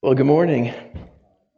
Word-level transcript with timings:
Well, 0.00 0.14
good 0.14 0.26
morning. 0.26 0.72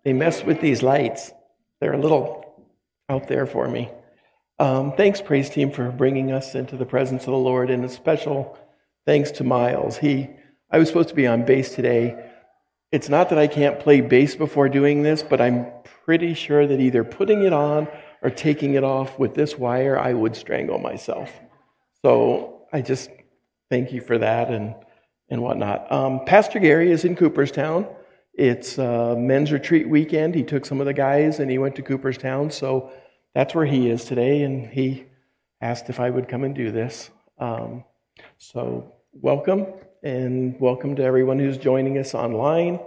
They 0.02 0.15
mess 0.15 0.43
with 0.43 0.62
these 0.62 0.83
lights. 0.83 1.31
They're 1.78 1.93
a 1.93 2.01
little 2.01 2.66
out 3.10 3.28
there 3.28 3.44
for 3.44 3.69
me. 3.69 3.90
Um, 4.59 4.93
thanks, 4.97 5.21
praise 5.21 5.51
team, 5.51 5.71
for 5.71 5.90
bringing 5.90 6.33
us 6.33 6.54
into 6.54 6.79
the 6.79 6.87
presence 6.87 7.24
of 7.24 7.33
the 7.33 7.37
Lord, 7.37 7.69
and 7.69 7.85
a 7.85 7.88
special 7.90 8.58
thanks 9.04 9.31
to 9.33 9.45
Miles. 9.45 9.99
He, 9.99 10.31
I 10.71 10.79
was 10.79 10.88
supposed 10.88 11.11
to 11.11 11.15
be 11.15 11.26
on 11.26 11.45
bass 11.45 11.74
today. 11.74 12.31
It's 12.90 13.11
not 13.11 13.29
that 13.29 13.38
I 13.38 13.47
can't 13.47 13.79
play 13.79 14.01
bass 14.01 14.37
before 14.37 14.71
doing 14.71 15.03
this, 15.03 15.22
but 15.22 15.43
I'm 15.43 15.67
pretty 16.07 16.32
sure 16.32 16.66
that 16.66 16.80
either 16.80 17.04
putting 17.04 17.43
it 17.43 17.52
on 17.52 17.88
or 18.22 18.30
taking 18.30 18.72
it 18.72 18.84
off 18.84 19.18
with 19.18 19.34
this 19.34 19.59
wire, 19.59 19.98
I 19.98 20.14
would 20.14 20.34
strangle 20.34 20.79
myself. 20.79 21.30
So 22.00 22.62
I 22.72 22.80
just 22.80 23.11
thank 23.68 23.93
you 23.93 24.00
for 24.00 24.16
that 24.16 24.48
and 24.48 24.75
and 25.29 25.43
whatnot. 25.43 25.93
Um, 25.93 26.25
Pastor 26.25 26.59
Gary 26.59 26.91
is 26.91 27.04
in 27.04 27.16
Cooperstown. 27.16 27.86
It's 28.40 28.78
a 28.78 29.16
men's 29.18 29.52
retreat 29.52 29.86
weekend. 29.86 30.34
He 30.34 30.42
took 30.42 30.64
some 30.64 30.80
of 30.80 30.86
the 30.86 30.94
guys 30.94 31.40
and 31.40 31.50
he 31.50 31.58
went 31.58 31.76
to 31.76 31.82
Cooperstown. 31.82 32.50
So 32.50 32.90
that's 33.34 33.54
where 33.54 33.66
he 33.66 33.90
is 33.90 34.06
today. 34.06 34.44
And 34.44 34.66
he 34.66 35.04
asked 35.60 35.90
if 35.90 36.00
I 36.00 36.08
would 36.08 36.26
come 36.26 36.44
and 36.44 36.54
do 36.54 36.72
this. 36.72 37.10
Um, 37.36 37.84
so 38.38 38.94
welcome 39.12 39.66
and 40.02 40.58
welcome 40.58 40.96
to 40.96 41.02
everyone 41.02 41.38
who's 41.38 41.58
joining 41.58 41.98
us 41.98 42.14
online. 42.14 42.80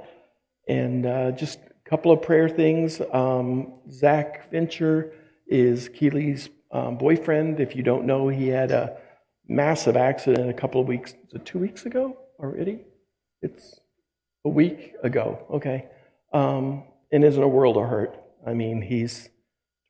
And 0.68 1.06
uh, 1.06 1.32
just 1.34 1.60
a 1.60 1.88
couple 1.88 2.12
of 2.12 2.24
prayer 2.24 2.50
things. 2.50 3.00
Um, 3.12 3.74
Zach 3.92 4.50
Fincher 4.50 5.14
is 5.46 5.88
Keeley's 5.88 6.50
um, 6.72 6.98
boyfriend. 6.98 7.60
If 7.60 7.76
you 7.76 7.84
don't 7.84 8.06
know, 8.06 8.28
he 8.28 8.48
had 8.48 8.72
a 8.72 8.98
massive 9.48 9.98
accident 9.98 10.50
a 10.50 10.54
couple 10.54 10.82
of 10.82 10.88
weeks, 10.88 11.14
two 11.46 11.60
weeks 11.60 11.86
ago 11.86 12.18
already? 12.40 12.80
It's 13.44 13.80
a 14.46 14.50
week 14.50 14.94
ago, 15.04 15.46
okay. 15.50 15.88
Um, 16.34 16.84
and 17.12 17.24
is 17.24 17.38
in 17.38 17.44
a 17.44 17.48
world 17.48 17.78
of 17.78 17.88
hurt. 17.88 18.20
I 18.46 18.54
mean, 18.54 18.82
he's 18.82 19.30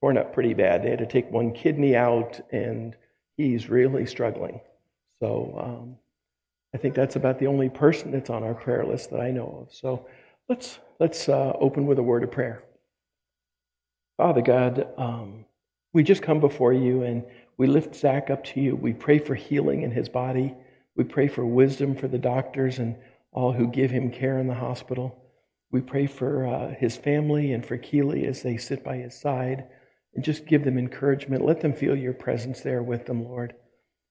torn 0.02 0.18
up 0.18 0.34
pretty 0.34 0.54
bad. 0.54 0.84
They 0.84 0.90
had 0.90 1.00
to 1.00 1.06
take 1.06 1.32
one 1.32 1.54
kidney 1.54 1.95
out, 1.95 2.40
and 2.52 2.95
he's 3.38 3.70
really 3.70 4.06
struggling. 4.06 4.60
So 5.22 5.58
um, 5.58 5.98
I 6.73 6.78
think 6.78 6.95
that's 6.95 7.16
about 7.16 7.40
the 7.40 7.48
only 7.48 7.70
person 7.70 8.12
that's 8.12 8.30
on 8.30 8.44
our 8.44 8.54
prayer 8.54 8.86
list 8.86 9.12
that 9.12 9.22
I 9.22 9.32
know 9.32 9.66
of. 9.66 9.73
So 9.73 10.06
let's 10.50 10.80
let's 11.00 11.30
uh, 11.30 11.54
open 11.60 11.86
with 11.86 12.00
a 12.00 12.04
word 12.04 12.23
of 12.23 12.32
prayer. 12.32 12.64
Father 14.17 14.42
God, 14.42 14.88
um, 14.98 15.45
we 15.94 16.04
just 16.04 16.22
come 16.22 16.40
before 16.40 16.73
you 16.73 17.04
and 17.04 17.23
we 17.58 17.67
lift 17.67 17.95
Zach 17.95 18.30
up 18.30 18.44
to 18.45 18.62
you. 18.62 18.76
We 18.76 18.94
pray 18.94 19.20
for 19.20 19.36
healing 19.36 19.84
in 19.84 19.92
his 19.92 20.10
body. 20.10 20.54
We 20.95 21.04
pray 21.04 21.28
for 21.28 21.45
wisdom 21.45 21.95
for 21.95 22.08
the 22.08 22.17
doctors 22.17 22.80
and 22.80 22.95
all 23.34 23.52
who 23.52 23.67
give 23.67 23.92
him 23.92 24.12
care 24.12 24.39
in 24.39 24.48
the 24.48 24.53
hospital. 24.53 25.20
We 25.72 25.81
pray 25.81 26.06
for 26.06 26.45
uh, 26.45 26.76
his 26.76 26.95
family 26.95 27.52
and 27.52 27.66
for 27.66 27.78
Keely 27.78 28.26
as 28.28 28.44
they 28.44 28.58
sit 28.58 28.84
by 28.84 28.98
his 28.98 29.20
side 29.20 29.66
and 30.14 30.23
just 30.23 30.45
give 30.45 30.64
them 30.64 30.78
encouragement. 30.78 31.44
Let 31.44 31.61
them 31.61 31.73
feel 31.73 31.95
your 31.95 32.14
presence 32.14 32.61
there 32.61 32.84
with 32.84 33.08
them, 33.08 33.23
Lord. 33.23 33.56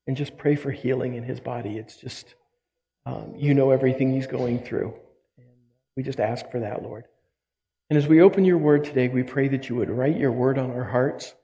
And 0.06 0.16
just 0.16 0.36
pray 0.36 0.56
for 0.56 0.72
healing 0.72 1.14
in 1.14 1.22
his 1.22 1.38
body. 1.38 1.78
It's 1.78 1.96
just, 1.96 2.34
um, 3.06 3.34
you 3.36 3.54
know 3.54 3.70
everything 3.70 4.12
he's 4.12 4.26
going 4.26 4.64
through. 4.64 4.94
And 5.38 5.46
we 5.96 6.02
just 6.02 6.18
ask 6.18 6.50
for 6.50 6.58
that, 6.60 6.82
Lord. 6.82 7.04
And 7.88 7.96
as 7.96 8.08
we 8.08 8.20
open 8.20 8.44
your 8.44 8.58
word 8.58 8.82
today, 8.82 9.08
we 9.08 9.22
pray 9.22 9.46
that 9.48 9.68
you 9.68 9.76
would 9.76 9.90
write 9.90 10.16
your 10.16 10.32
word 10.32 10.58
on 10.58 10.72
our 10.72 10.84
hearts, 10.84 11.34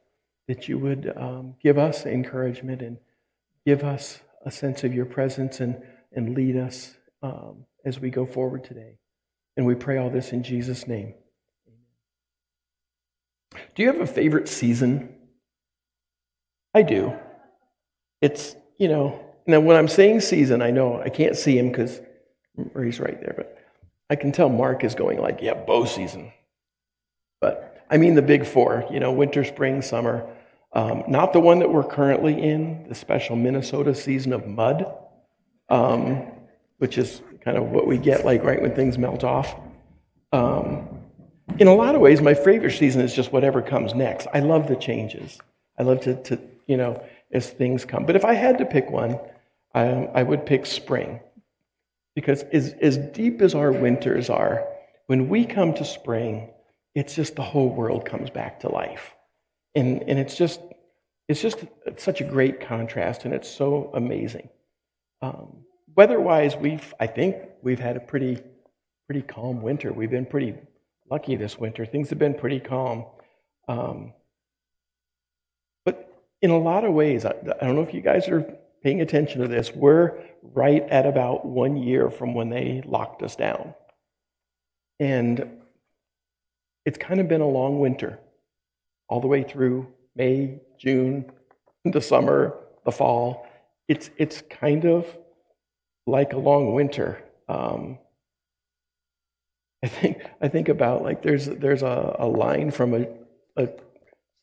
that 0.48 0.66
you 0.66 0.78
would 0.78 1.12
um, 1.16 1.54
give 1.62 1.78
us 1.78 2.04
encouragement 2.04 2.82
and 2.82 2.98
give 3.64 3.84
us 3.84 4.20
a 4.44 4.50
sense 4.50 4.82
of 4.82 4.94
your 4.94 5.04
presence 5.04 5.60
and, 5.60 5.80
and 6.12 6.34
lead 6.34 6.56
us 6.56 6.97
um, 7.22 7.64
as 7.84 7.98
we 7.98 8.10
go 8.10 8.26
forward 8.26 8.64
today. 8.64 8.98
And 9.56 9.66
we 9.66 9.74
pray 9.74 9.98
all 9.98 10.10
this 10.10 10.32
in 10.32 10.42
Jesus' 10.42 10.86
name. 10.86 11.14
Do 13.74 13.82
you 13.82 13.88
have 13.88 14.00
a 14.00 14.06
favorite 14.06 14.48
season? 14.48 15.14
I 16.74 16.82
do. 16.82 17.12
It's, 18.20 18.54
you 18.78 18.88
know, 18.88 19.24
now 19.46 19.60
when 19.60 19.76
I'm 19.76 19.88
saying 19.88 20.20
season, 20.20 20.62
I 20.62 20.70
know 20.70 21.00
I 21.00 21.08
can't 21.08 21.36
see 21.36 21.58
him 21.58 21.70
because 21.70 22.00
he's 22.80 23.00
right 23.00 23.20
there, 23.20 23.34
but 23.36 23.58
I 24.10 24.16
can 24.16 24.32
tell 24.32 24.48
Mark 24.48 24.84
is 24.84 24.94
going 24.94 25.20
like, 25.20 25.40
yeah, 25.42 25.54
bow 25.54 25.84
season. 25.84 26.32
But 27.40 27.84
I 27.90 27.96
mean 27.96 28.14
the 28.14 28.22
big 28.22 28.46
four, 28.46 28.84
you 28.90 29.00
know, 29.00 29.12
winter, 29.12 29.44
spring, 29.44 29.82
summer. 29.82 30.28
Um, 30.72 31.04
not 31.08 31.32
the 31.32 31.40
one 31.40 31.60
that 31.60 31.72
we're 31.72 31.84
currently 31.84 32.40
in, 32.40 32.88
the 32.88 32.94
special 32.94 33.36
Minnesota 33.36 33.94
season 33.94 34.32
of 34.32 34.46
mud, 34.46 34.84
um, 35.68 36.30
which 36.78 36.98
is 36.98 37.22
kind 37.44 37.56
of 37.56 37.70
what 37.70 37.86
we 37.86 37.98
get 37.98 38.24
like 38.24 38.42
right 38.42 38.60
when 38.60 38.74
things 38.74 38.98
melt 38.98 39.24
off. 39.24 39.54
Um, 40.32 40.88
in 41.58 41.66
a 41.66 41.74
lot 41.74 41.94
of 41.94 42.00
ways, 42.00 42.20
my 42.20 42.34
favorite 42.34 42.72
season 42.72 43.00
is 43.00 43.14
just 43.14 43.32
whatever 43.32 43.62
comes 43.62 43.94
next. 43.94 44.26
I 44.32 44.40
love 44.40 44.68
the 44.68 44.76
changes. 44.76 45.38
I 45.78 45.82
love 45.82 46.00
to, 46.02 46.22
to 46.24 46.38
you 46.66 46.76
know, 46.76 47.02
as 47.32 47.50
things 47.50 47.84
come. 47.84 48.06
But 48.06 48.16
if 48.16 48.24
I 48.24 48.34
had 48.34 48.58
to 48.58 48.66
pick 48.66 48.90
one, 48.90 49.18
I, 49.74 49.84
I 50.14 50.22
would 50.22 50.46
pick 50.46 50.66
spring. 50.66 51.20
Because 52.14 52.42
as, 52.52 52.74
as 52.80 52.96
deep 52.96 53.40
as 53.42 53.54
our 53.54 53.70
winters 53.72 54.28
are, 54.28 54.66
when 55.06 55.28
we 55.28 55.44
come 55.44 55.72
to 55.74 55.84
spring, 55.84 56.50
it's 56.94 57.14
just 57.14 57.36
the 57.36 57.42
whole 57.42 57.68
world 57.68 58.04
comes 58.04 58.28
back 58.28 58.60
to 58.60 58.68
life. 58.68 59.14
And, 59.74 60.02
and 60.02 60.18
it's 60.18 60.36
just, 60.36 60.60
it's 61.28 61.40
just 61.40 61.64
such 61.96 62.20
a 62.20 62.24
great 62.24 62.60
contrast, 62.60 63.24
and 63.24 63.32
it's 63.32 63.48
so 63.48 63.90
amazing. 63.94 64.48
Um, 65.22 65.64
weather-wise, 65.98 66.56
we've, 66.56 66.94
I 67.00 67.08
think 67.08 67.34
we've 67.60 67.80
had 67.80 67.96
a 67.96 68.00
pretty, 68.00 68.38
pretty 69.06 69.20
calm 69.20 69.60
winter. 69.60 69.92
We've 69.92 70.08
been 70.08 70.26
pretty 70.26 70.54
lucky 71.10 71.34
this 71.34 71.58
winter. 71.58 71.84
Things 71.84 72.08
have 72.10 72.20
been 72.20 72.34
pretty 72.34 72.60
calm. 72.60 73.04
Um, 73.66 74.12
but 75.84 76.22
in 76.40 76.50
a 76.50 76.56
lot 76.56 76.84
of 76.84 76.92
ways, 76.92 77.24
I, 77.24 77.30
I 77.30 77.66
don't 77.66 77.74
know 77.74 77.82
if 77.82 77.92
you 77.92 78.00
guys 78.00 78.28
are 78.28 78.42
paying 78.80 79.00
attention 79.00 79.40
to 79.40 79.48
this, 79.48 79.72
we're 79.74 80.12
right 80.54 80.84
at 80.88 81.04
about 81.04 81.44
one 81.44 81.76
year 81.76 82.10
from 82.10 82.32
when 82.32 82.48
they 82.48 82.80
locked 82.86 83.24
us 83.24 83.34
down. 83.34 83.74
And 85.00 85.50
it's 86.86 86.96
kind 86.96 87.18
of 87.18 87.26
been 87.26 87.40
a 87.40 87.48
long 87.48 87.80
winter 87.80 88.20
all 89.08 89.20
the 89.20 89.26
way 89.26 89.42
through 89.42 89.88
May, 90.14 90.60
June, 90.78 91.32
the 91.84 92.00
summer, 92.00 92.56
the 92.84 92.92
fall. 92.92 93.48
It's, 93.88 94.10
it's 94.16 94.42
kind 94.48 94.84
of 94.84 95.04
like 96.08 96.32
a 96.32 96.38
long 96.38 96.74
winter. 96.74 97.22
Um, 97.48 97.98
I 99.82 99.88
think 99.88 100.22
I 100.40 100.48
think 100.48 100.68
about 100.68 101.02
like 101.02 101.22
there's 101.22 101.46
there's 101.46 101.82
a, 101.82 102.16
a 102.18 102.26
line 102.26 102.70
from 102.70 102.94
a, 102.94 103.06
a 103.56 103.68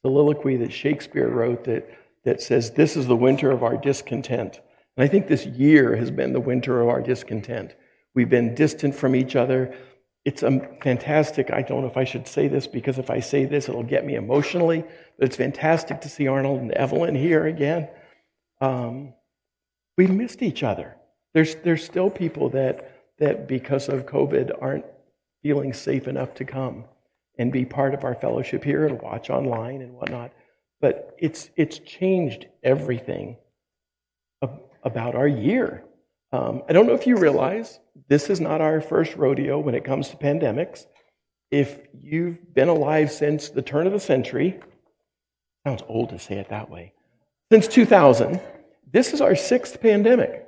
soliloquy 0.04 0.58
that 0.58 0.72
Shakespeare 0.72 1.28
wrote 1.28 1.66
that 1.66 1.90
that 2.24 2.42
says 2.42 2.72
this 2.72 2.96
is 2.96 3.08
the 3.08 3.16
winter 3.16 3.52
of 3.52 3.64
our 3.64 3.78
discontent. 3.78 4.62
And 4.96 5.04
I 5.04 5.08
think 5.08 5.28
this 5.28 5.46
year 5.46 5.96
has 5.98 6.10
been 6.10 6.32
the 6.32 6.40
winter 6.40 6.82
of 6.82 6.88
our 6.88 7.02
discontent. 7.02 7.76
We've 8.14 8.30
been 8.30 8.56
distant 8.56 8.96
from 8.96 9.16
each 9.16 9.36
other 9.36 9.76
it's 10.26 10.42
a 10.42 10.60
fantastic. 10.82 11.52
I 11.52 11.62
don't 11.62 11.82
know 11.82 11.88
if 11.88 11.98
I 11.98 12.04
should 12.04 12.28
say 12.28 12.48
this 12.48 12.66
because 12.66 12.98
if 12.98 13.12
I 13.12 13.20
say 13.20 13.46
this, 13.46 13.70
it'll 13.70 13.84
get 13.84 14.06
me 14.06 14.16
emotionally. 14.16 14.84
But 15.18 15.28
it's 15.28 15.36
fantastic 15.36 16.02
to 16.02 16.10
see 16.10 16.28
Arnold 16.28 16.62
and 16.62 16.72
Evelyn 16.72 17.14
here 17.14 17.46
again. 17.46 17.88
Um, 18.60 19.14
we 19.98 20.08
missed 20.08 20.42
each 20.42 20.64
other. 20.64 20.96
There's 21.36 21.56
there's 21.56 21.84
still 21.84 22.10
people 22.10 22.50
that 22.52 22.92
that 23.20 23.46
because 23.46 23.90
of 23.90 24.06
COVID 24.06 24.58
aren't 24.62 24.86
feeling 25.44 25.74
safe 25.74 26.08
enough 26.08 26.34
to 26.36 26.46
come 26.46 26.86
and 27.38 27.52
be 27.52 27.66
part 27.66 27.94
of 27.94 28.06
our 28.06 28.16
fellowship 28.16 28.64
here 28.64 28.88
and 28.88 29.02
watch 29.02 29.30
online 29.30 29.82
and 29.82 29.94
whatnot. 29.94 30.32
But 30.80 31.14
it's 31.20 31.50
it's 31.58 31.80
changed 31.80 32.48
everything 32.64 33.36
about 34.84 35.16
our 35.16 35.28
year. 35.28 35.84
Um, 36.32 36.64
I 36.70 36.74
don't 36.74 36.88
know 36.88 36.94
if 36.94 37.06
you 37.06 37.18
realize 37.18 37.80
this 38.08 38.30
is 38.30 38.40
not 38.40 38.62
our 38.62 38.80
first 38.80 39.18
rodeo 39.18 39.60
when 39.60 39.76
it 39.76 39.84
comes 39.84 40.10
to 40.10 40.16
pandemics. 40.16 40.86
If 41.52 41.80
you've 42.02 42.54
been 42.54 42.70
alive 42.70 43.12
since 43.12 43.50
the 43.50 43.62
turn 43.62 43.88
of 43.88 43.94
the 43.94 44.00
century, 44.00 44.60
sounds 45.66 45.84
old 45.90 46.12
to 46.12 46.20
say 46.20 46.36
it 46.36 46.50
that 46.50 46.70
way, 46.70 46.94
since 47.52 47.68
2000, 47.68 48.40
this 48.90 49.14
is 49.14 49.20
our 49.20 49.36
sixth 49.36 49.82
pandemic. 49.82 50.45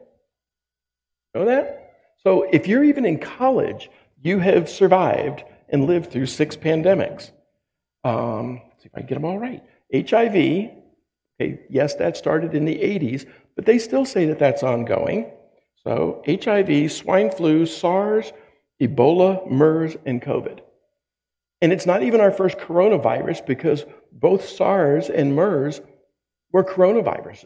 Know 1.34 1.46
that? 1.46 1.94
So 2.24 2.44
if 2.52 2.68
you're 2.68 2.84
even 2.84 3.06
in 3.06 3.20
college, 3.20 3.90
you 4.22 4.40
have 4.40 4.70
survived 4.70 5.44
and 5.70 5.86
lived 5.86 6.12
through 6.12 6.26
six 6.26 6.56
pandemics. 6.56 7.32
Um, 8.04 8.62
let's 8.70 8.84
see 8.84 8.88
if 8.88 8.96
I 8.96 9.00
can 9.00 9.08
get 9.08 9.16
them 9.16 9.26
all 9.26 9.40
right. 9.40 9.64
HIV, 9.94 10.36
okay, 11.40 11.62
yes, 11.70 11.96
that 11.96 12.18
started 12.18 12.54
in 12.54 12.66
the 12.66 12.76
80s, 12.76 13.26
but 13.56 13.66
they 13.66 13.78
still 13.78 14.06
say 14.06 14.26
that 14.26 14.40
that's 14.40 14.64
ongoing. 14.64 15.32
So, 15.84 16.22
HIV, 16.28 16.92
swine 16.92 17.32
flu, 17.32 17.66
SARS, 17.66 18.34
Ebola, 18.82 19.50
MERS, 19.50 19.96
and 20.06 20.22
COVID. 20.22 20.60
And 21.62 21.72
it's 21.72 21.86
not 21.86 22.04
even 22.04 22.22
our 22.22 22.32
first 22.32 22.58
coronavirus 22.58 23.46
because 23.46 23.86
both 24.12 24.48
SARS 24.48 25.10
and 25.10 25.36
MERS 25.36 25.82
were 26.52 26.64
coronaviruses. 26.64 27.46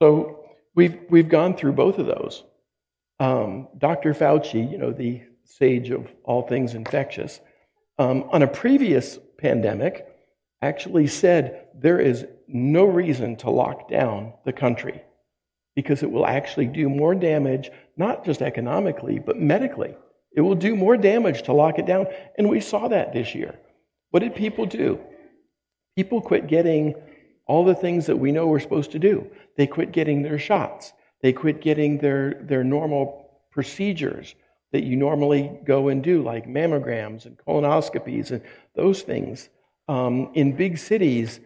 So 0.00 0.44
we've, 0.74 0.98
we've 1.08 1.28
gone 1.28 1.56
through 1.56 1.72
both 1.72 1.98
of 1.98 2.06
those. 2.06 2.44
Um, 3.20 3.68
Dr. 3.78 4.14
Fauci, 4.14 4.70
you 4.70 4.78
know, 4.78 4.92
the 4.92 5.22
sage 5.44 5.90
of 5.90 6.06
all 6.24 6.42
things 6.42 6.74
infectious, 6.74 7.40
um, 7.98 8.24
on 8.30 8.42
a 8.42 8.46
previous 8.46 9.18
pandemic, 9.38 10.06
actually 10.62 11.06
said 11.06 11.68
there 11.74 12.00
is 12.00 12.26
no 12.48 12.84
reason 12.84 13.36
to 13.36 13.50
lock 13.50 13.88
down 13.88 14.32
the 14.44 14.52
country 14.52 15.02
because 15.76 16.02
it 16.02 16.10
will 16.10 16.26
actually 16.26 16.66
do 16.66 16.88
more 16.88 17.14
damage, 17.14 17.70
not 17.96 18.24
just 18.24 18.42
economically, 18.42 19.18
but 19.18 19.38
medically. 19.38 19.94
It 20.36 20.40
will 20.40 20.54
do 20.54 20.74
more 20.74 20.96
damage 20.96 21.42
to 21.42 21.52
lock 21.52 21.78
it 21.78 21.86
down. 21.86 22.06
And 22.38 22.48
we 22.48 22.60
saw 22.60 22.88
that 22.88 23.12
this 23.12 23.34
year. 23.34 23.58
What 24.10 24.20
did 24.20 24.34
people 24.34 24.66
do? 24.66 25.00
People 25.96 26.20
quit 26.20 26.46
getting 26.46 26.94
all 27.46 27.64
the 27.64 27.74
things 27.74 28.06
that 28.06 28.16
we 28.16 28.32
know 28.32 28.46
we're 28.46 28.60
supposed 28.60 28.92
to 28.92 28.98
do. 28.98 29.30
They 29.56 29.66
quit 29.66 29.92
getting 29.92 30.22
their 30.22 30.38
shots. 30.38 30.92
They 31.24 31.32
quit 31.32 31.62
getting 31.62 31.96
their, 31.96 32.34
their 32.42 32.62
normal 32.62 33.30
procedures 33.50 34.34
that 34.72 34.82
you 34.84 34.94
normally 34.94 35.58
go 35.64 35.88
and 35.88 36.04
do, 36.04 36.22
like 36.22 36.46
mammograms 36.46 37.24
and 37.24 37.38
colonoscopies 37.38 38.30
and 38.30 38.42
those 38.76 39.00
things. 39.00 39.48
Um, 39.88 40.32
in 40.34 40.54
big 40.54 40.76
cities, 40.76 41.40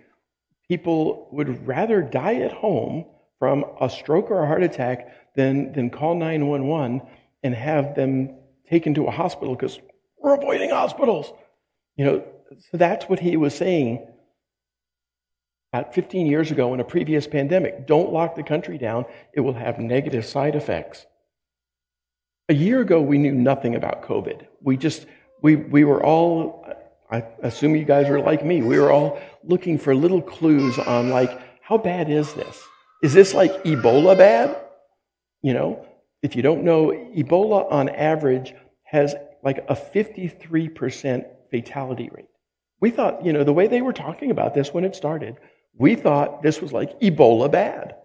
people 0.66 1.28
would 1.30 1.64
rather 1.64 2.02
die 2.02 2.40
at 2.40 2.52
home 2.52 3.04
from 3.38 3.64
a 3.80 3.88
stroke 3.88 4.32
or 4.32 4.42
a 4.42 4.48
heart 4.48 4.64
attack 4.64 5.14
than, 5.36 5.72
than 5.74 5.90
call 5.90 6.16
911 6.16 7.00
and 7.44 7.54
have 7.54 7.94
them 7.94 8.34
taken 8.68 8.94
to 8.94 9.06
a 9.06 9.12
hospital 9.12 9.54
because 9.54 9.78
we're 10.20 10.34
avoiding 10.34 10.70
hospitals. 10.70 11.32
You 11.96 12.04
know, 12.04 12.24
so 12.72 12.78
that's 12.78 13.08
what 13.08 13.20
he 13.20 13.36
was 13.36 13.54
saying 13.54 14.04
about 15.72 15.94
15 15.94 16.26
years 16.26 16.50
ago 16.50 16.72
in 16.72 16.80
a 16.80 16.84
previous 16.84 17.26
pandemic. 17.26 17.86
Don't 17.86 18.12
lock 18.12 18.34
the 18.34 18.42
country 18.42 18.78
down, 18.78 19.04
it 19.34 19.40
will 19.40 19.52
have 19.52 19.78
negative 19.78 20.24
side 20.24 20.54
effects. 20.54 21.06
A 22.48 22.54
year 22.54 22.80
ago, 22.80 23.02
we 23.02 23.18
knew 23.18 23.32
nothing 23.32 23.74
about 23.74 24.02
COVID. 24.02 24.46
We 24.62 24.78
just, 24.78 25.06
we, 25.42 25.56
we 25.56 25.84
were 25.84 26.02
all, 26.02 26.66
I 27.10 27.24
assume 27.42 27.76
you 27.76 27.84
guys 27.84 28.08
were 28.08 28.20
like 28.20 28.44
me, 28.44 28.62
we 28.62 28.78
were 28.78 28.90
all 28.90 29.20
looking 29.44 29.78
for 29.78 29.94
little 29.94 30.22
clues 30.22 30.78
on, 30.78 31.10
like, 31.10 31.38
how 31.60 31.76
bad 31.76 32.08
is 32.08 32.32
this? 32.32 32.62
Is 33.02 33.12
this 33.12 33.34
like 33.34 33.52
Ebola 33.64 34.16
bad? 34.16 34.56
You 35.42 35.52
know, 35.52 35.86
if 36.22 36.34
you 36.34 36.42
don't 36.42 36.64
know, 36.64 36.86
Ebola 37.14 37.70
on 37.70 37.90
average 37.90 38.54
has 38.84 39.14
like 39.44 39.58
a 39.68 39.74
53% 39.74 41.26
fatality 41.50 42.08
rate. 42.12 42.26
We 42.80 42.90
thought, 42.90 43.24
you 43.24 43.32
know, 43.32 43.44
the 43.44 43.52
way 43.52 43.66
they 43.66 43.82
were 43.82 43.92
talking 43.92 44.30
about 44.30 44.54
this 44.54 44.72
when 44.72 44.84
it 44.84 44.96
started, 44.96 45.36
we 45.78 45.94
thought 45.94 46.42
this 46.42 46.60
was 46.60 46.72
like 46.72 46.98
Ebola 47.00 47.50
bad. 47.50 47.96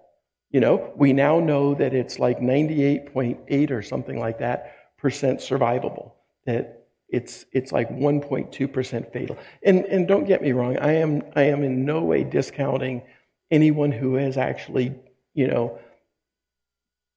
You 0.51 0.59
know, 0.59 0.93
we 0.95 1.13
now 1.13 1.39
know 1.39 1.73
that 1.73 1.93
it's 1.93 2.19
like 2.19 2.39
98.8 2.39 3.71
or 3.71 3.81
something 3.81 4.19
like 4.19 4.39
that 4.39 4.75
percent 4.97 5.39
survivable. 5.39 6.11
That 6.45 6.85
it's 7.09 7.45
it's 7.51 7.71
like 7.71 7.89
1.2% 7.89 9.11
fatal. 9.11 9.37
And 9.63 9.85
and 9.85 10.07
don't 10.07 10.25
get 10.25 10.41
me 10.41 10.51
wrong, 10.51 10.77
I 10.77 10.93
am 10.93 11.23
I 11.35 11.43
am 11.43 11.63
in 11.63 11.85
no 11.85 12.03
way 12.03 12.23
discounting 12.23 13.01
anyone 13.49 13.91
who 13.91 14.15
has 14.15 14.37
actually, 14.37 14.93
you 15.33 15.47
know, 15.47 15.79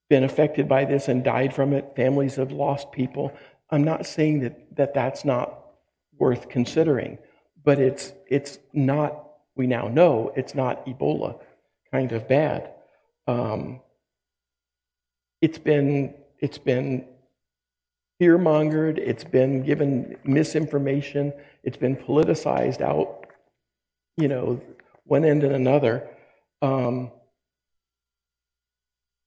been 0.09 0.25
affected 0.25 0.69
by 0.69 0.85
this 0.85 1.09
and 1.09 1.23
died 1.23 1.55
from 1.55 1.73
it. 1.73 1.93
Families 1.95 2.37
have 2.37 2.53
lost 2.53 2.93
people. 2.93 3.33
I'm 3.71 3.85
not 3.85 4.07
saying 4.07 4.41
that, 4.41 4.77
that 4.77 4.95
that's 4.95 5.25
not 5.25 5.63
worth 6.19 6.49
considering, 6.49 7.19
but 7.63 7.79
it's 7.79 8.13
it's 8.29 8.59
not. 8.73 9.26
We 9.57 9.67
now 9.67 9.89
know 9.89 10.33
it's 10.37 10.55
not 10.55 10.87
Ebola 10.87 11.41
kind 11.91 12.13
of 12.13 12.29
bad. 12.29 12.73
Um, 13.27 13.81
it's 15.41 15.59
been 15.59 16.15
it's 16.39 16.59
been 16.59 17.07
fear 18.19 18.39
mongered. 18.39 18.99
It's 18.99 19.25
been 19.25 19.63
given 19.63 20.17
misinformation. 20.25 21.33
It's 21.63 21.77
been 21.77 21.97
politicized 21.97 22.81
out. 22.81 23.27
You 24.17 24.29
know, 24.29 24.61
one 25.05 25.25
end 25.25 25.43
and 25.43 25.55
another. 25.55 26.09
Um, 26.63 27.11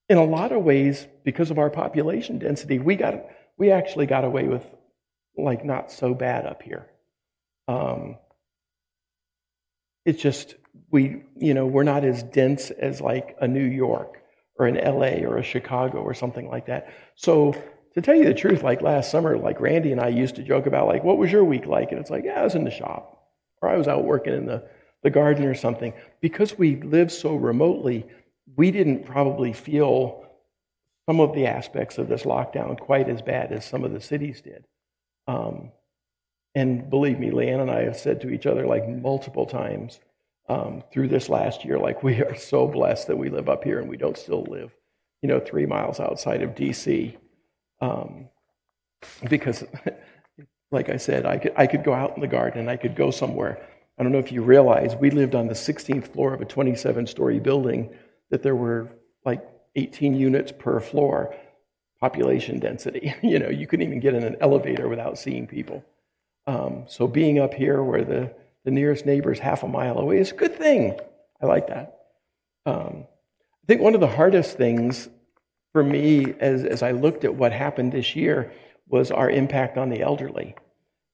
in 0.09 0.17
a 0.17 0.25
lot 0.25 0.51
of 0.51 0.63
ways, 0.63 1.07
because 1.23 1.51
of 1.51 1.59
our 1.59 1.69
population 1.69 2.39
density, 2.39 2.79
we 2.79 2.95
got 2.95 3.25
we 3.57 3.71
actually 3.71 4.05
got 4.05 4.23
away 4.23 4.47
with 4.47 4.65
like 5.37 5.63
not 5.63 5.91
so 5.91 6.13
bad 6.13 6.45
up 6.45 6.63
here. 6.63 6.87
Um, 7.67 8.17
it's 10.05 10.21
just 10.21 10.55
we 10.91 11.23
you 11.37 11.53
know 11.53 11.65
we're 11.65 11.83
not 11.83 12.03
as 12.03 12.23
dense 12.23 12.71
as 12.71 13.01
like 13.01 13.35
a 13.41 13.47
New 13.47 13.65
York 13.65 14.21
or 14.59 14.67
an 14.67 14.75
LA 14.75 15.25
or 15.27 15.37
a 15.37 15.43
Chicago 15.43 15.99
or 15.99 16.13
something 16.13 16.49
like 16.49 16.65
that. 16.67 16.93
So 17.15 17.55
to 17.93 18.01
tell 18.01 18.15
you 18.15 18.25
the 18.25 18.33
truth, 18.33 18.61
like 18.61 18.81
last 18.81 19.09
summer, 19.09 19.37
like 19.37 19.59
Randy 19.59 19.91
and 19.91 20.01
I 20.01 20.09
used 20.09 20.35
to 20.35 20.43
joke 20.43 20.67
about 20.67 20.87
like, 20.87 21.03
what 21.03 21.17
was 21.17 21.31
your 21.31 21.43
week 21.43 21.65
like? 21.65 21.91
And 21.91 21.99
it's 21.99 22.09
like, 22.09 22.25
yeah, 22.25 22.41
I 22.41 22.43
was 22.43 22.55
in 22.55 22.65
the 22.65 22.71
shop 22.71 23.27
or 23.61 23.69
I 23.69 23.77
was 23.77 23.87
out 23.87 24.03
working 24.03 24.33
in 24.33 24.45
the, 24.45 24.63
the 25.01 25.09
garden 25.09 25.45
or 25.45 25.55
something. 25.55 25.93
Because 26.21 26.57
we 26.57 26.75
live 26.81 27.11
so 27.11 27.35
remotely, 27.35 28.05
we 28.55 28.69
didn't 28.69 29.05
probably 29.05 29.53
feel 29.53 30.25
some 31.07 31.19
of 31.19 31.33
the 31.33 31.47
aspects 31.47 31.97
of 31.97 32.07
this 32.07 32.23
lockdown 32.23 32.77
quite 32.77 33.09
as 33.09 33.21
bad 33.21 33.51
as 33.51 33.65
some 33.65 33.83
of 33.83 33.91
the 33.91 34.01
cities 34.01 34.41
did. 34.41 34.65
Um, 35.27 35.71
and 36.55 36.89
believe 36.89 37.19
me, 37.19 37.31
Leanne 37.31 37.61
and 37.61 37.71
I 37.71 37.83
have 37.83 37.97
said 37.97 38.21
to 38.21 38.29
each 38.29 38.45
other 38.45 38.65
like 38.65 38.87
multiple 38.87 39.45
times, 39.45 39.99
um, 40.49 40.83
through 40.91 41.07
this 41.07 41.29
last 41.29 41.63
year. 41.63 41.77
Like 41.77 42.03
we 42.03 42.21
are 42.21 42.35
so 42.35 42.67
blessed 42.67 43.07
that 43.07 43.17
we 43.17 43.29
live 43.29 43.47
up 43.47 43.63
here 43.63 43.79
and 43.79 43.87
we 43.87 43.97
don't 43.97 44.17
still 44.17 44.43
live, 44.43 44.71
you 45.21 45.29
know, 45.29 45.39
three 45.39 45.65
miles 45.65 45.99
outside 45.99 46.41
of 46.41 46.55
D.C. 46.55 47.15
Um, 47.79 48.27
because, 49.29 49.63
like 50.71 50.89
I 50.89 50.97
said, 50.97 51.25
I 51.25 51.37
could 51.37 51.53
I 51.55 51.67
could 51.67 51.83
go 51.83 51.93
out 51.93 52.15
in 52.15 52.21
the 52.21 52.27
garden 52.27 52.59
and 52.59 52.69
I 52.69 52.75
could 52.75 52.95
go 52.95 53.11
somewhere. 53.11 53.65
I 53.97 54.03
don't 54.03 54.11
know 54.11 54.19
if 54.19 54.31
you 54.31 54.41
realize 54.41 54.95
we 54.95 55.09
lived 55.09 55.35
on 55.35 55.47
the 55.47 55.53
16th 55.53 56.13
floor 56.13 56.33
of 56.33 56.39
a 56.39 56.45
27-story 56.45 57.41
building 57.41 57.93
that 58.29 58.43
there 58.43 58.55
were 58.55 58.87
like 59.25 59.45
18 59.75 60.15
units 60.15 60.53
per 60.57 60.79
floor 60.79 61.35
population 61.99 62.59
density. 62.59 63.13
you 63.21 63.39
know, 63.39 63.49
you 63.49 63.67
couldn't 63.67 63.85
even 63.85 63.99
get 63.99 64.13
in 64.13 64.23
an 64.23 64.37
elevator 64.39 64.87
without 64.87 65.17
seeing 65.17 65.47
people. 65.47 65.83
Um, 66.49 66.85
so 66.87 67.07
being 67.07 67.37
up 67.37 67.53
here 67.53 67.83
where 67.83 68.03
the 68.03 68.33
the 68.65 68.71
nearest 68.71 69.05
neighbor 69.05 69.31
is 69.31 69.37
half 69.37 69.61
a 69.61 69.67
mile 69.67 69.99
away 69.99 70.17
is 70.17 70.31
a 70.31 70.35
good 70.35 70.55
thing. 70.55 70.99
I 71.39 71.45
like 71.45 71.67
that. 71.67 71.99
Um, 72.65 73.05
I 73.63 73.65
think 73.67 73.81
one 73.81 73.93
of 73.93 74.01
the 74.01 74.07
hardest 74.07 74.57
things 74.57 75.09
for 75.73 75.83
me 75.83 76.33
as, 76.39 76.63
as 76.65 76.81
I 76.81 76.91
looked 76.91 77.23
at 77.23 77.35
what 77.35 77.51
happened 77.51 77.91
this 77.91 78.15
year 78.15 78.51
was 78.87 79.11
our 79.11 79.29
impact 79.29 79.77
on 79.77 79.89
the 79.89 80.01
elderly. 80.01 80.55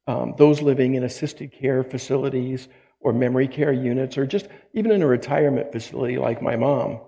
Um, 0.08 0.36
those 0.38 0.62
living 0.62 0.96
in 0.96 1.04
assisted 1.04 1.51
care 1.51 1.84
facilities 1.84 2.70
or 3.01 3.12
memory 3.12 3.50
care 3.50 3.74
units, 3.74 4.18
or 4.18 4.25
just 4.25 4.48
even 4.74 4.92
in 4.92 5.01
a 5.01 5.08
retirement 5.08 5.72
facility 5.72 6.18
like 6.18 6.42
my 6.42 6.56
mom. 6.56 7.01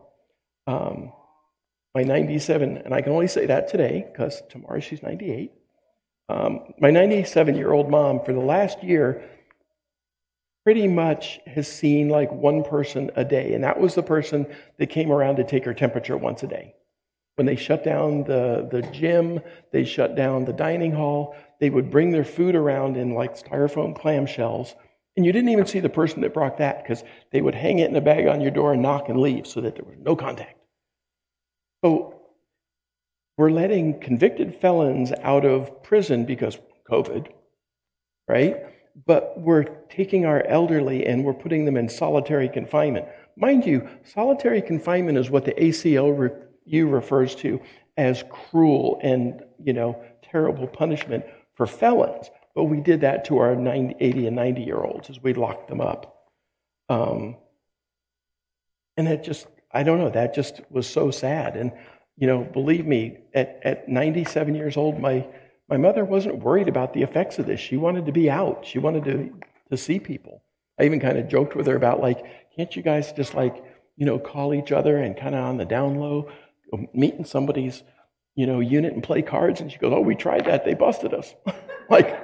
Um, 0.67 1.13
my 1.95 2.03
97, 2.03 2.77
and 2.77 2.93
I 2.93 3.01
can 3.01 3.13
only 3.13 3.27
say 3.27 3.45
that 3.45 3.69
today 3.69 4.05
because 4.11 4.43
tomorrow 4.49 4.81
she's 4.81 5.01
98. 5.01 5.51
Um, 6.29 6.73
my 6.79 6.91
97 6.91 7.55
year 7.55 7.71
old 7.71 7.89
mom, 7.89 8.23
for 8.23 8.33
the 8.33 8.39
last 8.39 8.83
year, 8.83 9.23
pretty 10.65 10.87
much 10.87 11.39
has 11.45 11.67
seen 11.67 12.09
like 12.09 12.31
one 12.31 12.63
person 12.63 13.09
a 13.15 13.23
day, 13.23 13.53
and 13.53 13.63
that 13.63 13.79
was 13.79 13.95
the 13.95 14.03
person 14.03 14.45
that 14.77 14.87
came 14.87 15.11
around 15.11 15.37
to 15.37 15.43
take 15.45 15.63
her 15.63 15.73
temperature 15.73 16.17
once 16.17 16.43
a 16.43 16.47
day. 16.47 16.73
When 17.35 17.45
they 17.45 17.55
shut 17.55 17.85
down 17.85 18.23
the, 18.23 18.67
the 18.69 18.81
gym, 18.91 19.39
they 19.71 19.85
shut 19.85 20.15
down 20.15 20.43
the 20.43 20.53
dining 20.53 20.91
hall, 20.91 21.35
they 21.61 21.69
would 21.69 21.89
bring 21.89 22.11
their 22.11 22.25
food 22.25 22.55
around 22.55 22.97
in 22.97 23.13
like 23.13 23.41
styrofoam 23.41 23.97
clamshells, 23.97 24.73
and 25.15 25.25
you 25.25 25.31
didn't 25.31 25.49
even 25.49 25.65
see 25.65 25.79
the 25.79 25.87
person 25.87 26.21
that 26.21 26.33
brought 26.33 26.57
that 26.57 26.83
because 26.83 27.03
they 27.31 27.41
would 27.41 27.55
hang 27.55 27.79
it 27.79 27.89
in 27.89 27.95
a 27.95 28.01
bag 28.01 28.27
on 28.27 28.41
your 28.41 28.51
door 28.51 28.73
and 28.73 28.81
knock 28.81 29.07
and 29.07 29.19
leave 29.19 29.47
so 29.47 29.61
that 29.61 29.75
there 29.75 29.85
was 29.85 29.97
no 29.99 30.15
contact. 30.15 30.59
So 31.83 32.16
we're 33.37 33.51
letting 33.51 33.99
convicted 33.99 34.55
felons 34.55 35.11
out 35.23 35.45
of 35.45 35.83
prison 35.83 36.25
because 36.25 36.57
COVID, 36.89 37.31
right? 38.27 38.63
but 39.05 39.39
we're 39.39 39.63
taking 39.89 40.25
our 40.25 40.45
elderly 40.47 41.05
and 41.05 41.23
we're 41.23 41.33
putting 41.33 41.65
them 41.65 41.77
in 41.77 41.87
solitary 41.87 42.49
confinement. 42.49 43.05
Mind 43.35 43.65
you, 43.65 43.87
solitary 44.03 44.61
confinement 44.61 45.17
is 45.17 45.29
what 45.29 45.45
the 45.45 45.53
ACLU 45.53 46.91
refers 46.91 47.35
to 47.35 47.61
as 47.97 48.23
cruel 48.29 48.99
and, 49.03 49.43
you 49.63 49.73
know, 49.73 50.01
terrible 50.23 50.67
punishment 50.67 51.23
for 51.53 51.67
felons. 51.67 52.29
But 52.55 52.65
we 52.65 52.81
did 52.81 53.01
that 53.01 53.25
to 53.25 53.37
our 53.37 53.55
90, 53.55 53.95
80 53.99 54.27
and 54.27 54.35
90 54.35 54.61
year 54.63 54.81
olds 54.81 55.09
as 55.09 55.21
we 55.21 55.33
locked 55.33 55.67
them 55.67 55.81
up. 55.81 56.29
Um, 56.89 57.35
and 58.95 59.07
it 59.07 59.23
just, 59.23 59.47
I 59.71 59.83
don't 59.83 59.99
know, 59.99 60.09
that 60.09 60.33
just 60.33 60.61
was 60.71 60.87
so 60.87 61.11
sad. 61.11 61.55
And, 61.55 61.71
you 62.17 62.27
know, 62.27 62.43
believe 62.43 62.85
me, 62.85 63.19
at, 63.33 63.59
at 63.63 63.89
97 63.89 64.55
years 64.55 64.75
old, 64.75 64.99
my 64.99 65.27
my 65.69 65.77
mother 65.77 66.05
wasn't 66.05 66.39
worried 66.39 66.67
about 66.67 66.93
the 66.93 67.03
effects 67.03 67.39
of 67.39 67.45
this. 67.45 67.59
She 67.59 67.77
wanted 67.77 68.05
to 68.05 68.11
be 68.11 68.29
out. 68.29 68.65
She 68.65 68.79
wanted 68.79 69.03
to, 69.05 69.33
to 69.69 69.77
see 69.77 69.99
people. 69.99 70.43
I 70.79 70.83
even 70.83 70.99
kind 70.99 71.17
of 71.17 71.27
joked 71.27 71.55
with 71.55 71.67
her 71.67 71.75
about 71.75 71.99
like, 71.99 72.23
can't 72.55 72.73
you 72.75 72.81
guys 72.81 73.11
just 73.11 73.33
like, 73.33 73.63
you 73.97 74.05
know, 74.05 74.17
call 74.19 74.53
each 74.53 74.71
other 74.71 74.97
and 74.97 75.17
kind 75.17 75.35
of 75.35 75.43
on 75.43 75.57
the 75.57 75.65
down 75.65 75.95
low, 75.95 76.31
meet 76.93 77.15
in 77.15 77.25
somebody's, 77.25 77.83
you 78.35 78.45
know, 78.45 78.59
unit 78.59 78.93
and 78.93 79.03
play 79.03 79.21
cards? 79.21 79.59
And 79.59 79.71
she 79.71 79.77
goes, 79.77 79.91
Oh, 79.93 80.01
we 80.01 80.15
tried 80.15 80.45
that. 80.45 80.63
They 80.63 80.73
busted 80.73 81.13
us. 81.13 81.33
like, 81.89 82.17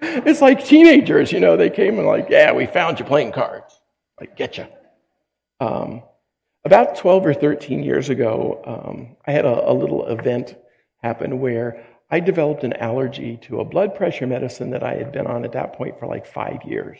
it's 0.00 0.40
like 0.40 0.64
teenagers, 0.64 1.32
you 1.32 1.40
know, 1.40 1.56
they 1.56 1.70
came 1.70 1.98
and 1.98 2.06
like, 2.06 2.28
Yeah, 2.30 2.52
we 2.52 2.66
found 2.66 2.98
you 2.98 3.04
playing 3.04 3.32
cards. 3.32 3.78
Like, 4.18 4.38
getcha. 4.38 4.68
Um, 5.60 6.02
about 6.66 6.96
12 6.96 7.26
or 7.26 7.32
13 7.32 7.84
years 7.84 8.08
ago, 8.08 8.60
um, 8.66 9.16
I 9.24 9.30
had 9.30 9.44
a, 9.44 9.70
a 9.70 9.72
little 9.72 10.04
event 10.08 10.56
happen 11.00 11.38
where 11.38 11.86
I 12.10 12.18
developed 12.18 12.64
an 12.64 12.72
allergy 12.72 13.38
to 13.42 13.60
a 13.60 13.64
blood 13.64 13.94
pressure 13.94 14.26
medicine 14.26 14.70
that 14.70 14.82
I 14.82 14.94
had 14.94 15.12
been 15.12 15.28
on 15.28 15.44
at 15.44 15.52
that 15.52 15.74
point 15.74 16.00
for 16.00 16.08
like 16.08 16.26
five 16.26 16.64
years. 16.64 16.98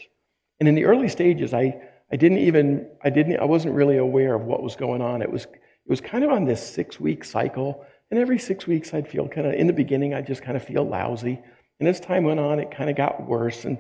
And 0.61 0.68
in 0.68 0.76
the 0.76 0.85
early 0.85 1.08
stages, 1.08 1.52
I, 1.52 1.80
I 2.12 2.16
didn't 2.16 2.38
even, 2.38 2.88
I 3.02 3.11
didn't, 3.11 3.40
I 3.40 3.44
wasn't 3.44 3.75
really 3.75 3.96
aware 3.96 4.37
of 4.37 4.42
what 4.42 4.62
was 4.62 4.76
going 4.76 5.02
on. 5.02 5.20
It 5.20 5.32
was, 5.32 5.46
it 5.46 5.90
was 5.90 6.00
kind 6.00 6.23
of 6.23 6.30
on 6.30 6.44
this 6.44 6.64
six 6.64 7.00
week 7.00 7.25
cycle. 7.25 7.85
And 8.12 8.20
every 8.20 8.38
six 8.38 8.68
weeks, 8.68 8.94
I'd 8.94 9.08
feel 9.08 9.26
kind 9.26 9.49
of, 9.49 9.54
in 9.54 9.66
the 9.66 9.73
beginning, 9.73 10.14
I'd 10.14 10.28
just 10.28 10.42
kind 10.42 10.56
of 10.56 10.64
feel 10.64 10.85
lousy. 10.85 11.42
And 11.80 11.88
as 11.88 11.99
time 11.99 12.23
went 12.23 12.38
on, 12.38 12.61
it 12.61 12.70
kind 12.70 12.88
of 12.88 12.94
got 12.94 13.26
worse. 13.26 13.64
And 13.64 13.78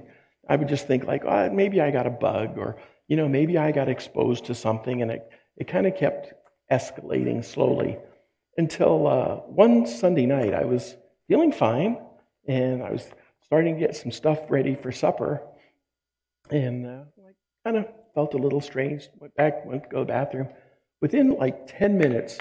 I 0.48 0.56
would 0.56 0.68
just 0.68 0.88
think, 0.88 1.04
like, 1.04 1.24
oh, 1.24 1.48
maybe 1.50 1.80
I 1.80 1.92
got 1.92 2.08
a 2.08 2.10
bug, 2.10 2.58
or, 2.58 2.76
you 3.06 3.16
know, 3.16 3.28
maybe 3.28 3.56
I 3.56 3.70
got 3.70 3.88
exposed 3.88 4.46
to 4.46 4.54
something. 4.56 5.00
And 5.00 5.12
it, 5.12 5.30
it 5.56 5.66
kind 5.68 5.86
of 5.86 5.96
kept 5.96 6.32
escalating 6.70 7.44
slowly 7.44 7.98
until 8.56 9.06
uh, 9.06 9.36
one 9.46 9.86
Sunday 9.86 10.26
night, 10.26 10.54
I 10.54 10.64
was 10.64 10.96
feeling 11.28 11.52
fine, 11.52 11.98
and 12.48 12.82
I 12.82 12.90
was 12.90 13.08
starting 13.42 13.74
to 13.74 13.80
get 13.80 13.96
some 13.96 14.10
stuff 14.10 14.50
ready 14.50 14.74
for 14.74 14.90
supper, 14.92 15.42
and 16.50 16.86
uh, 16.86 17.04
I 17.18 17.30
kind 17.64 17.76
of 17.76 17.86
felt 18.14 18.34
a 18.34 18.38
little 18.38 18.60
strange. 18.60 19.08
Went 19.18 19.34
back, 19.34 19.64
went 19.66 19.84
to 19.84 19.88
go 19.88 19.98
to 19.98 20.04
the 20.04 20.12
bathroom. 20.12 20.48
Within 21.00 21.36
like 21.36 21.66
10 21.78 21.98
minutes, 21.98 22.38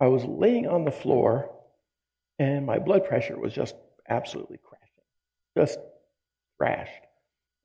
I 0.00 0.06
was 0.06 0.24
laying 0.24 0.66
on 0.66 0.84
the 0.84 0.90
floor, 0.90 1.50
and 2.38 2.64
my 2.64 2.78
blood 2.78 3.04
pressure 3.04 3.38
was 3.38 3.52
just 3.52 3.74
absolutely 4.08 4.58
crashing, 4.62 5.04
just 5.56 5.78
crashed. 6.58 7.04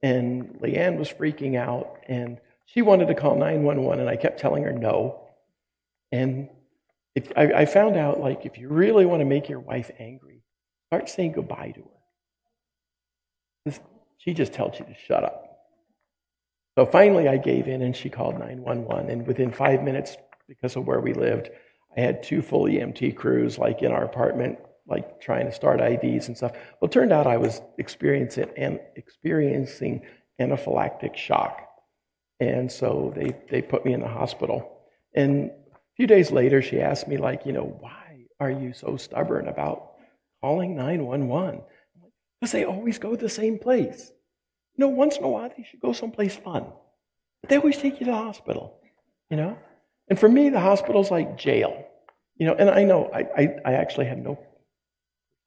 And 0.03 0.59
Leanne 0.61 0.97
was 0.97 1.09
freaking 1.09 1.55
out, 1.57 1.99
and 2.07 2.39
she 2.67 2.81
wanted 2.81 3.07
to 3.07 3.15
call 3.15 3.35
911, 3.35 4.01
and 4.01 4.09
I 4.09 4.17
kept 4.17 4.39
telling 4.39 4.63
her 4.63 4.73
no. 4.73 5.21
And 6.11 6.49
if, 7.15 7.31
I, 7.35 7.43
I 7.61 7.65
found 7.65 7.95
out, 7.95 8.19
like, 8.19 8.45
if 8.45 8.57
you 8.57 8.67
really 8.69 9.05
want 9.05 9.21
to 9.21 9.25
make 9.25 9.49
your 9.49 9.59
wife 9.59 9.89
angry, 9.99 10.43
start 10.89 11.09
saying 11.09 11.31
goodbye 11.31 11.73
to 11.75 11.81
her. 11.81 11.87
She 14.19 14.33
just 14.33 14.51
tells 14.51 14.77
you 14.79 14.85
to 14.85 14.95
shut 15.07 15.23
up. 15.23 15.47
So 16.77 16.85
finally, 16.85 17.27
I 17.27 17.37
gave 17.37 17.67
in 17.67 17.81
and 17.81 17.95
she 17.95 18.09
called 18.09 18.37
911. 18.37 19.09
And 19.09 19.25
within 19.25 19.51
five 19.51 19.81
minutes, 19.83 20.17
because 20.47 20.75
of 20.75 20.85
where 20.85 20.99
we 20.99 21.13
lived, 21.13 21.49
I 21.95 22.01
had 22.01 22.21
two 22.21 22.41
full 22.41 22.65
EMT 22.65 23.15
crews, 23.15 23.57
like 23.57 23.81
in 23.81 23.91
our 23.91 24.03
apartment, 24.03 24.59
like 24.85 25.21
trying 25.21 25.45
to 25.45 25.51
start 25.51 25.79
IVs 25.79 26.27
and 26.27 26.35
stuff. 26.35 26.51
Well, 26.53 26.89
it 26.89 26.91
turned 26.91 27.13
out 27.13 27.25
I 27.25 27.37
was 27.37 27.61
experiencing, 27.77 28.49
and 28.57 28.79
experiencing 28.95 30.05
anaphylactic 30.39 31.15
shock. 31.15 31.66
And 32.39 32.71
so 32.71 33.13
they, 33.15 33.35
they 33.49 33.61
put 33.61 33.85
me 33.85 33.93
in 33.93 34.01
the 34.01 34.07
hospital. 34.07 34.79
And 35.15 35.49
a 35.49 35.95
few 35.95 36.07
days 36.07 36.31
later, 36.31 36.61
she 36.61 36.79
asked 36.79 37.07
me, 37.07 37.17
like, 37.17 37.45
you 37.45 37.51
know, 37.51 37.77
why 37.79 38.27
are 38.39 38.51
you 38.51 38.73
so 38.73 38.97
stubborn 38.97 39.47
about 39.47 39.93
calling 40.41 40.75
911? 40.75 41.61
Because 42.39 42.51
they 42.51 42.65
always 42.65 42.99
go 42.99 43.15
to 43.15 43.17
the 43.17 43.29
same 43.29 43.57
place. 43.57 44.11
You 44.75 44.85
know, 44.85 44.89
once 44.89 45.17
in 45.17 45.23
a 45.23 45.29
while, 45.29 45.49
they 45.55 45.63
should 45.63 45.79
go 45.79 45.93
someplace 45.93 46.35
fun. 46.35 46.65
But 47.41 47.49
they 47.49 47.57
always 47.57 47.77
take 47.77 47.99
you 47.99 48.05
to 48.05 48.11
the 48.11 48.17
hospital, 48.17 48.79
you 49.29 49.37
know? 49.37 49.57
And 50.09 50.19
for 50.19 50.29
me, 50.29 50.49
the 50.49 50.59
hospital's 50.59 51.09
like 51.09 51.37
jail. 51.37 51.85
You 52.37 52.45
know, 52.45 52.53
and 52.53 52.69
I 52.69 52.83
know 52.83 53.09
I, 53.11 53.25
I, 53.35 53.55
I 53.65 53.73
actually 53.73 54.05
have 54.05 54.19
no 54.19 54.37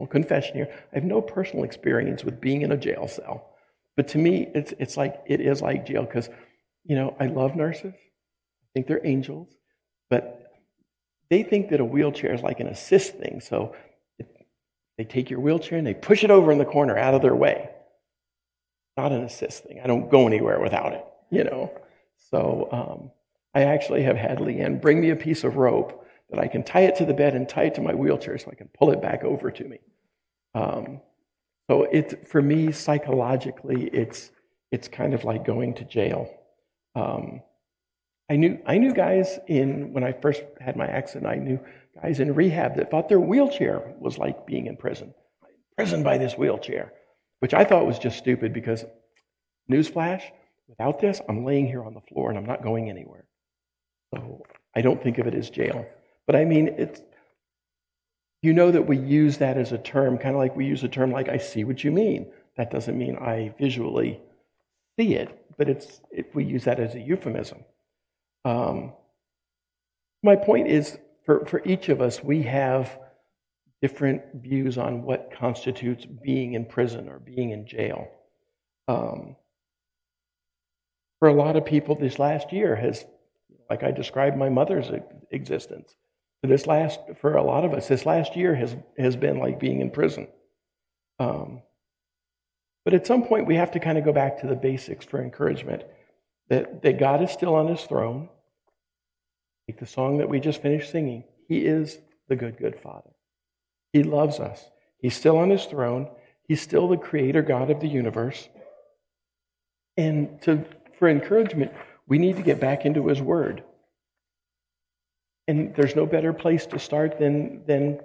well, 0.01 0.09
confession 0.09 0.57
here. 0.57 0.69
I 0.93 0.97
have 0.97 1.05
no 1.05 1.21
personal 1.21 1.65
experience 1.65 2.25
with 2.25 2.41
being 2.41 2.63
in 2.63 2.73
a 2.73 2.77
jail 2.77 3.07
cell. 3.07 3.51
But 3.97 4.09
to 4.09 4.19
me, 4.19 4.49
it's, 4.55 4.73
it's 4.79 4.97
like, 4.97 5.23
it 5.27 5.41
is 5.41 5.63
like 5.63 5.87
jail 5.87 6.05
because, 6.05 6.29
you 6.85 6.97
know, 6.97 7.17
I 7.21 7.27
love 7.27 7.57
nurses. 7.57 7.95
I 7.95 8.67
think 8.75 8.87
they're 8.87 9.05
angels. 9.05 9.49
But 10.09 10.53
they 11.29 11.43
think 11.43 11.71
that 11.71 11.81
a 11.81 11.85
wheelchair 11.85 12.35
is 12.35 12.43
like 12.43 12.61
an 12.61 12.67
assist 12.67 13.15
thing. 13.17 13.41
So 13.41 13.75
they 14.99 15.05
take 15.05 15.31
your 15.31 15.41
wheelchair 15.41 15.79
and 15.79 15.87
they 15.87 15.95
push 15.95 16.25
it 16.25 16.31
over 16.31 16.53
in 16.53 16.59
the 16.59 16.65
corner 16.65 16.99
out 16.99 17.15
of 17.15 17.23
their 17.23 17.35
way. 17.35 17.71
Not 18.97 19.13
an 19.13 19.23
assist 19.23 19.65
thing. 19.65 19.81
I 19.83 19.87
don't 19.87 20.11
go 20.11 20.27
anywhere 20.27 20.61
without 20.61 20.93
it, 20.93 21.05
you 21.31 21.45
know. 21.45 21.73
So 22.31 22.69
um, 22.71 23.11
I 23.55 23.65
actually 23.65 24.03
have 24.03 24.17
had 24.17 24.39
Leanne 24.39 24.81
bring 24.81 25.01
me 25.01 25.11
a 25.11 25.17
piece 25.17 25.45
of 25.45 25.57
rope 25.57 26.07
that 26.31 26.39
I 26.39 26.49
can 26.49 26.63
tie 26.63 26.83
it 26.83 26.97
to 26.97 27.07
the 27.07 27.15
bed 27.15 27.35
and 27.35 27.49
tie 27.49 27.65
it 27.65 27.75
to 27.77 27.81
my 27.81 27.95
wheelchair 27.95 28.37
so 28.39 28.51
I 28.51 28.55
can 28.55 28.69
pull 28.79 28.91
it 28.91 29.01
back 29.01 29.25
over 29.25 29.51
to 29.51 29.65
me. 29.65 29.79
Um, 30.55 31.01
so 31.69 31.85
it 31.85 32.29
for 32.29 32.43
me 32.43 32.73
psychologically, 32.73 33.85
it's 33.93 34.31
it's 34.71 34.89
kind 34.89 35.15
of 35.15 35.25
like 35.25 35.45
going 35.45 35.75
to 35.75 35.85
jail. 35.85 36.31
Um, 36.95 37.41
I 38.29 38.37
knew, 38.37 38.59
I 38.67 38.79
knew 38.79 38.93
guys 38.93 39.39
in, 39.49 39.93
when 39.93 40.05
I 40.05 40.13
first 40.13 40.43
had 40.61 40.77
my 40.77 40.87
accident, 40.87 41.27
I 41.27 41.37
knew 41.37 41.59
guys 42.01 42.21
in 42.21 42.35
rehab 42.35 42.77
that 42.77 42.91
thought 42.91 43.09
their 43.09 43.21
wheelchair 43.21 43.95
was 43.99 44.19
like 44.19 44.47
being 44.47 44.67
in 44.67 44.77
prison. 44.77 45.15
prison 45.77 46.03
by 46.03 46.19
this 46.19 46.35
wheelchair, 46.35 46.93
which 47.41 47.55
I 47.55 47.65
thought 47.65 47.87
was 47.87 47.99
just 47.99 48.19
stupid 48.19 48.53
because, 48.53 48.85
newsflash, 49.71 50.23
without 50.69 51.01
this, 51.01 51.21
I'm 51.29 51.45
laying 51.45 51.67
here 51.67 51.83
on 51.83 51.95
the 51.95 52.01
floor 52.03 52.29
and 52.29 52.39
I'm 52.39 52.47
not 52.47 52.63
going 52.63 52.89
anywhere. 52.89 53.25
So 54.15 54.43
I 54.77 54.83
don't 54.83 55.03
think 55.03 55.19
of 55.19 55.27
it 55.27 55.35
as 55.35 55.51
jail. 55.51 55.87
But 56.27 56.37
I 56.37 56.45
mean, 56.45 56.69
it's, 56.79 57.01
you 58.43 58.53
know 58.53 58.71
that 58.71 58.87
we 58.87 58.97
use 58.97 59.39
that 59.39 59.57
as 59.57 59.73
a 59.73 59.79
term, 59.79 60.19
kind 60.19 60.35
of 60.35 60.41
like 60.41 60.55
we 60.55 60.67
use 60.67 60.85
a 60.85 60.89
term 60.89 61.11
like, 61.11 61.29
I 61.29 61.39
see 61.39 61.65
what 61.65 61.83
you 61.83 61.91
mean. 61.91 62.31
That 62.57 62.71
doesn't 62.71 62.97
mean 62.97 63.17
I 63.17 63.55
visually 63.59 64.21
see 64.99 65.15
it, 65.15 65.40
but 65.61 65.69
it's, 65.69 66.01
it, 66.11 66.35
we 66.35 66.43
use 66.43 66.65
that 66.65 66.81
as 66.81 66.95
a 66.95 67.01
euphemism. 67.01 67.59
Um, 68.47 68.95
my 70.23 70.35
point 70.35 70.69
is 70.69 70.97
for, 71.27 71.45
for 71.45 71.61
each 71.67 71.91
of 71.91 72.01
us, 72.01 72.25
we 72.25 72.45
have 72.45 72.99
different 73.83 74.23
views 74.37 74.79
on 74.79 75.03
what 75.03 75.31
constitutes 75.39 76.07
being 76.07 76.55
in 76.55 76.65
prison 76.65 77.11
or 77.11 77.19
being 77.19 77.51
in 77.51 77.67
jail. 77.67 78.09
Um, 78.89 79.37
for 81.19 81.29
a 81.29 81.35
lot 81.35 81.57
of 81.57 81.67
people, 81.67 81.95
this 81.95 82.19
last 82.19 82.55
year 82.55 82.75
has, 82.75 83.05
like 83.69 83.83
I 83.83 83.91
described 83.91 84.39
my 84.39 84.49
mother's 84.49 84.91
existence. 85.31 85.95
This 86.43 86.67
last, 86.67 87.01
for 87.21 87.35
a 87.35 87.43
lot 87.43 87.67
of 87.67 87.75
us, 87.75 87.87
this 87.87 88.07
last 88.07 88.35
year 88.35 88.55
has, 88.55 88.75
has 88.97 89.15
been 89.15 89.39
like 89.39 89.61
being 89.61 89.83
in 89.83 89.91
prison. 89.91 90.27
Um, 91.19 91.61
but 92.85 92.95
at 92.95 93.07
some 93.07 93.25
point, 93.25 93.47
we 93.47 93.57
have 93.57 93.73
to 93.73 93.81
kind 93.81 93.99
of 93.99 94.05
go 94.05 94.13
back 94.13 94.41
to 94.41 94.47
the 94.47 94.57
basics 94.57 95.05
for 95.05 95.23
encouragement 95.23 95.83
that, 96.49 96.83
that 96.83 96.99
God 96.99 97.23
is 97.23 97.31
still 97.31 97.55
on 97.55 97.69
his 97.69 97.83
throne. 97.83 98.29
Like 99.69 99.79
the 99.79 99.87
song 99.87 100.19
that 100.19 100.29
we 100.29 100.41
just 100.41 100.63
finished 100.63 100.91
singing, 100.91 101.25
he 101.47 101.59
is 101.59 101.99
the 102.29 102.37
good, 102.37 102.57
good 102.57 102.79
Father. 102.81 103.11
He 103.93 104.03
loves 104.03 104.41
us. 104.41 104.71
He's 104.99 105.17
still 105.17 105.39
on 105.39 105.51
his 105.51 105.65
throne. 105.65 106.09
He's 106.49 106.61
still 106.61 106.89
the 106.89 106.97
creator 106.97 107.43
God 107.43 107.71
of 107.71 107.81
the 107.81 107.89
universe. 107.89 108.49
And 109.97 110.41
to, 110.43 110.65
for 110.99 111.09
encouragement, 111.09 111.73
we 112.07 112.19
need 112.19 112.37
to 112.37 112.43
get 112.43 112.61
back 112.61 112.87
into 112.87 113.09
his 113.09 113.21
word. 113.21 113.63
And 115.47 115.75
there's 115.75 115.97
no 115.97 116.07
better 116.07 116.33
place 116.33 116.67
to 116.67 116.79
start 116.79 117.19
than, 117.19 117.65
than 117.67 118.01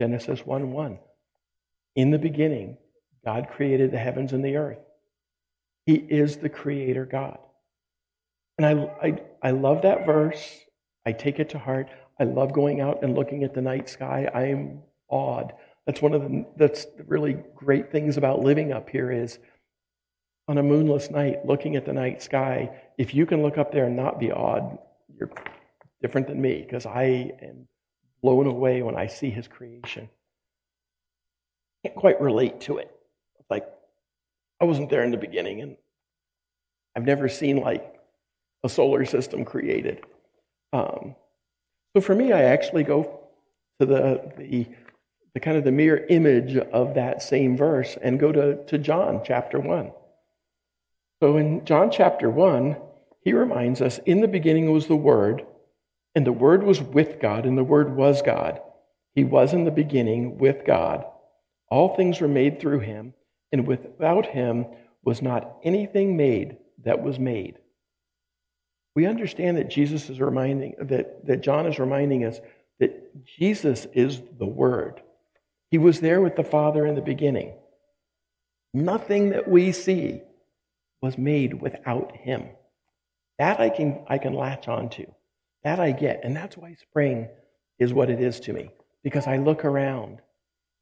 Genesis 0.00 0.44
1 0.44 0.72
1. 0.72 0.98
In 1.96 2.10
the 2.10 2.18
beginning, 2.18 2.76
God 3.24 3.48
created 3.50 3.90
the 3.90 3.98
heavens 3.98 4.32
and 4.32 4.44
the 4.44 4.56
earth. 4.56 4.78
He 5.86 5.94
is 5.94 6.38
the 6.38 6.48
creator 6.48 7.04
God. 7.04 7.38
And 8.58 8.66
I, 8.66 8.90
I, 9.02 9.22
I 9.42 9.50
love 9.50 9.82
that 9.82 10.06
verse. 10.06 10.60
I 11.04 11.12
take 11.12 11.38
it 11.40 11.50
to 11.50 11.58
heart. 11.58 11.88
I 12.18 12.24
love 12.24 12.52
going 12.52 12.80
out 12.80 13.02
and 13.02 13.14
looking 13.14 13.44
at 13.44 13.54
the 13.54 13.60
night 13.60 13.88
sky. 13.88 14.30
I 14.32 14.46
am 14.46 14.82
awed. 15.08 15.52
That's 15.86 16.00
one 16.00 16.14
of 16.14 16.22
the 16.22 16.46
that's 16.56 16.86
really 17.06 17.36
great 17.54 17.92
things 17.92 18.16
about 18.16 18.40
living 18.40 18.72
up 18.72 18.88
here 18.88 19.10
is 19.10 19.38
on 20.48 20.58
a 20.58 20.62
moonless 20.62 21.10
night, 21.10 21.44
looking 21.44 21.76
at 21.76 21.84
the 21.84 21.92
night 21.92 22.22
sky. 22.22 22.70
If 22.96 23.14
you 23.14 23.26
can 23.26 23.42
look 23.42 23.58
up 23.58 23.72
there 23.72 23.86
and 23.86 23.96
not 23.96 24.20
be 24.20 24.30
awed, 24.30 24.78
you're 25.18 25.30
different 26.00 26.28
than 26.28 26.40
me 26.40 26.62
because 26.62 26.86
I 26.86 27.32
am 27.42 27.66
blown 28.22 28.46
away 28.46 28.82
when 28.82 28.96
I 28.96 29.08
see 29.08 29.30
His 29.30 29.48
creation. 29.48 30.08
Can't 31.84 31.96
quite 31.96 32.20
relate 32.20 32.60
to 32.62 32.78
it. 32.78 32.93
I 34.64 34.66
wasn't 34.66 34.88
there 34.88 35.04
in 35.04 35.10
the 35.10 35.18
beginning, 35.18 35.60
and 35.60 35.76
I've 36.96 37.04
never 37.04 37.28
seen 37.28 37.58
like 37.58 38.00
a 38.62 38.68
solar 38.70 39.04
system 39.04 39.44
created. 39.44 40.02
Um, 40.72 41.16
so 41.94 42.00
for 42.00 42.14
me, 42.14 42.32
I 42.32 42.44
actually 42.44 42.82
go 42.82 43.20
to 43.78 43.84
the, 43.84 44.32
the, 44.38 44.66
the 45.34 45.40
kind 45.40 45.58
of 45.58 45.64
the 45.64 45.70
mirror 45.70 46.06
image 46.08 46.56
of 46.56 46.94
that 46.94 47.22
same 47.22 47.58
verse 47.58 47.98
and 48.00 48.18
go 48.18 48.32
to, 48.32 48.64
to 48.64 48.78
John 48.78 49.20
chapter 49.22 49.60
1. 49.60 49.92
So 51.22 51.36
in 51.36 51.66
John 51.66 51.90
chapter 51.90 52.30
1, 52.30 52.74
he 53.20 53.34
reminds 53.34 53.82
us 53.82 53.98
in 54.06 54.22
the 54.22 54.28
beginning 54.28 54.72
was 54.72 54.86
the 54.86 54.96
Word, 54.96 55.44
and 56.14 56.26
the 56.26 56.32
Word 56.32 56.62
was 56.62 56.80
with 56.80 57.20
God, 57.20 57.44
and 57.44 57.58
the 57.58 57.64
Word 57.64 57.94
was 57.94 58.22
God. 58.22 58.62
He 59.14 59.24
was 59.24 59.52
in 59.52 59.64
the 59.64 59.70
beginning 59.70 60.38
with 60.38 60.64
God. 60.64 61.04
All 61.68 61.94
things 61.94 62.18
were 62.18 62.28
made 62.28 62.60
through 62.60 62.80
him, 62.80 63.12
and 63.54 63.68
without 63.68 64.26
him 64.26 64.66
was 65.04 65.22
not 65.22 65.58
anything 65.62 66.16
made 66.16 66.56
that 66.82 67.00
was 67.00 67.20
made. 67.20 67.56
We 68.96 69.06
understand 69.06 69.58
that 69.58 69.70
Jesus 69.70 70.10
is 70.10 70.18
reminding 70.18 70.74
that, 70.80 71.24
that 71.24 71.40
John 71.40 71.68
is 71.68 71.78
reminding 71.78 72.24
us 72.24 72.40
that 72.80 73.24
Jesus 73.24 73.86
is 73.94 74.20
the 74.40 74.46
Word. 74.46 75.00
He 75.70 75.78
was 75.78 76.00
there 76.00 76.20
with 76.20 76.34
the 76.34 76.42
Father 76.42 76.84
in 76.84 76.96
the 76.96 77.00
beginning. 77.00 77.54
Nothing 78.72 79.30
that 79.30 79.48
we 79.48 79.70
see 79.70 80.22
was 81.00 81.16
made 81.16 81.54
without 81.62 82.10
him. 82.16 82.48
That 83.38 83.60
I 83.60 83.68
can 83.68 84.04
I 84.08 84.18
can 84.18 84.34
latch 84.34 84.66
onto. 84.66 85.06
That 85.62 85.78
I 85.78 85.92
get. 85.92 86.24
And 86.24 86.34
that's 86.34 86.56
why 86.56 86.74
spring 86.74 87.28
is 87.78 87.92
what 87.92 88.10
it 88.10 88.20
is 88.20 88.40
to 88.40 88.52
me. 88.52 88.70
Because 89.04 89.28
I 89.28 89.36
look 89.36 89.64
around 89.64 90.18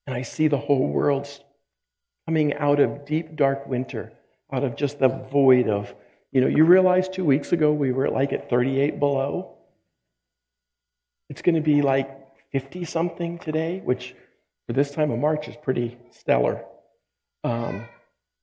and 0.07 0.17
I 0.17 0.23
see 0.23 0.49
the 0.49 0.57
whole 0.57 0.89
world 0.89 1.29
coming 2.27 2.55
out 2.55 2.81
of 2.81 3.05
deep 3.05 3.37
dark 3.37 3.67
winter, 3.67 4.13
out 4.53 4.65
of 4.65 4.77
just 4.77 4.99
the 4.99 5.09
void 5.09 5.69
of, 5.69 5.95
you 6.31 6.41
know, 6.41 6.47
you 6.47 6.65
realize 6.65 7.09
two 7.09 7.25
weeks 7.25 7.53
ago 7.53 7.73
we 7.73 7.93
were 7.93 8.09
like 8.09 8.33
at 8.33 8.49
38 8.49 8.99
below. 8.99 9.57
It's 11.29 11.43
going 11.43 11.55
to 11.55 11.61
be 11.61 11.83
like 11.83 12.19
50 12.53 12.85
something 12.85 13.39
today, 13.39 13.81
which 13.85 14.15
for 14.67 14.73
this 14.73 14.91
time 14.91 15.11
of 15.11 15.19
March 15.19 15.49
is 15.49 15.57
pretty 15.63 15.99
stellar. 16.11 16.65
Um, 17.45 17.87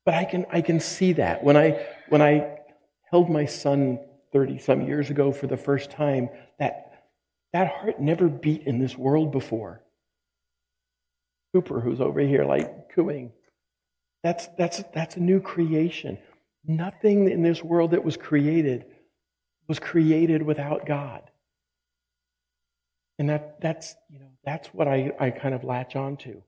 but 0.06 0.16
I 0.16 0.26
can 0.26 0.46
I 0.52 0.62
can 0.62 0.80
see 0.80 1.14
that 1.14 1.44
when 1.44 1.56
I 1.56 1.86
when 2.10 2.22
I 2.22 2.58
held 3.12 3.30
my 3.30 3.46
son 3.46 4.00
30 4.34 4.58
some 4.60 4.82
years 4.82 5.10
ago 5.10 5.32
for 5.32 5.48
the 5.48 5.58
first 5.58 5.92
time, 5.92 6.30
that 6.58 7.04
that 7.54 7.72
heart 7.72 8.00
never 8.00 8.28
beat 8.28 8.64
in 8.64 8.80
this 8.80 8.98
world 8.98 9.32
before. 9.32 9.82
Cooper, 11.54 11.80
who's 11.80 12.02
over 12.02 12.20
here 12.20 12.46
like 12.46 12.90
cooing, 12.94 13.32
that's 14.24 14.48
that's 14.58 14.84
that's 14.94 15.16
a 15.16 15.20
new 15.20 15.40
creation. 15.40 16.18
Nothing 16.66 17.30
in 17.30 17.42
this 17.42 17.64
world 17.64 17.92
that 17.92 18.04
was 18.04 18.18
created 18.18 18.86
was 19.68 19.80
created 19.80 20.42
without 20.42 20.86
God. 20.86 21.24
And 23.18 23.30
that 23.30 23.62
that's 23.62 23.96
you 24.10 24.20
know 24.20 24.30
that's 24.44 24.68
what 24.70 24.88
I, 24.88 25.12
I 25.20 25.30
kind 25.30 25.54
of 25.54 25.64
latch 25.64 25.96
on 25.96 26.18
to. 26.18 26.42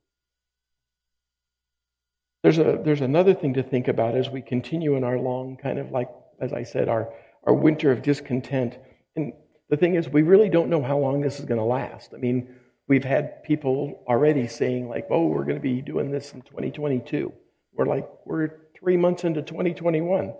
There's, 2.43 2.57
a, 2.57 2.81
there's 2.83 3.01
another 3.01 3.33
thing 3.33 3.53
to 3.53 3.63
think 3.63 3.87
about 3.87 4.15
as 4.15 4.29
we 4.29 4.41
continue 4.41 4.95
in 4.95 5.03
our 5.03 5.19
long, 5.19 5.57
kind 5.57 5.77
of 5.77 5.91
like, 5.91 6.09
as 6.39 6.53
I 6.53 6.63
said, 6.63 6.89
our, 6.89 7.13
our 7.43 7.53
winter 7.53 7.91
of 7.91 8.01
discontent. 8.01 8.77
And 9.15 9.33
the 9.69 9.77
thing 9.77 9.93
is, 9.95 10.09
we 10.09 10.23
really 10.23 10.49
don't 10.49 10.69
know 10.69 10.81
how 10.81 10.97
long 10.97 11.21
this 11.21 11.39
is 11.39 11.45
going 11.45 11.59
to 11.59 11.65
last. 11.65 12.13
I 12.15 12.17
mean, 12.17 12.55
we've 12.87 13.03
had 13.03 13.43
people 13.43 14.03
already 14.07 14.47
saying, 14.47 14.89
like, 14.89 15.05
oh, 15.11 15.27
we're 15.27 15.43
going 15.43 15.57
to 15.57 15.61
be 15.61 15.81
doing 15.81 16.09
this 16.09 16.33
in 16.33 16.41
2022. 16.41 17.31
We're 17.73 17.85
like, 17.85 18.07
we're 18.25 18.51
three 18.77 18.97
months 18.97 19.23
into 19.23 19.41
2021. 19.41 20.33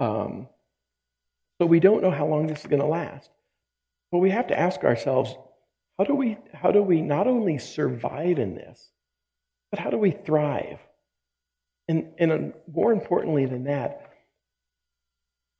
Um, 0.00 0.48
so 1.60 1.66
we 1.66 1.80
don't 1.80 2.02
know 2.02 2.10
how 2.10 2.26
long 2.26 2.46
this 2.46 2.60
is 2.60 2.66
going 2.66 2.82
to 2.82 2.86
last. 2.86 3.30
But 4.10 4.18
we 4.18 4.30
have 4.30 4.48
to 4.48 4.58
ask 4.58 4.84
ourselves, 4.84 5.34
how 5.98 6.04
do 6.04 6.14
we, 6.14 6.36
how 6.52 6.70
do 6.70 6.82
we 6.82 7.00
not 7.00 7.26
only 7.26 7.58
survive 7.58 8.38
in 8.38 8.54
this, 8.54 8.90
but 9.70 9.80
how 9.80 9.90
do 9.90 9.98
we 9.98 10.10
thrive? 10.10 10.78
And, 11.88 12.12
and 12.18 12.52
more 12.72 12.92
importantly 12.92 13.46
than 13.46 13.64
that, 13.64 14.10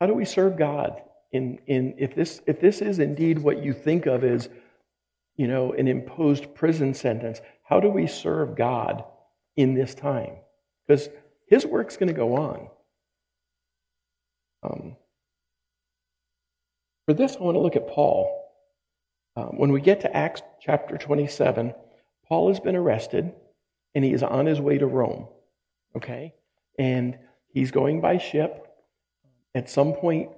how 0.01 0.07
do 0.07 0.15
we 0.15 0.25
serve 0.25 0.57
God 0.57 1.03
in, 1.35 1.59
in 1.67 1.95
if 1.99 2.15
this 2.15 2.41
if 2.47 2.61
this 2.61 2.81
is 2.81 3.01
indeed 3.01 3.41
what 3.41 3.63
you 3.63 3.73
think 3.73 4.07
of 4.07 4.23
as 4.23 4.49
you 5.37 5.49
know 5.49 5.73
an 5.73 5.89
imposed 5.89 6.55
prison 6.55 6.95
sentence, 6.95 7.41
how 7.65 7.81
do 7.81 7.89
we 7.89 8.07
serve 8.07 8.57
God 8.57 9.05
in 9.57 9.75
this 9.75 9.95
time? 9.95 10.37
Because 10.87 11.09
his 11.47 11.65
work's 11.67 11.97
going 11.97 12.09
to 12.09 12.15
go 12.15 12.37
on. 12.37 12.69
Um, 14.63 14.97
for 17.07 17.15
this, 17.15 17.37
I 17.37 17.43
want 17.43 17.57
to 17.57 17.61
look 17.61 17.77
at 17.77 17.89
Paul. 17.89 18.41
Um, 19.37 19.59
when 19.59 19.73
we 19.73 19.81
get 19.81 20.01
to 20.03 20.17
Acts 20.17 20.43
chapter 20.61 20.97
27, 20.97 21.75
Paul 22.29 22.49
has 22.49 22.61
been 22.61 22.77
arrested 22.77 23.33
and 23.95 24.05
he 24.05 24.13
is 24.13 24.23
on 24.23 24.47
his 24.47 24.61
way 24.61 24.79
to 24.79 24.87
Rome 24.87 25.29
okay? 25.97 26.35
And 26.79 27.19
he's 27.49 27.71
going 27.71 28.01
by 28.01 28.19
ship. 28.19 28.69
At 29.55 29.71
some 29.71 29.93
point, 29.93 30.31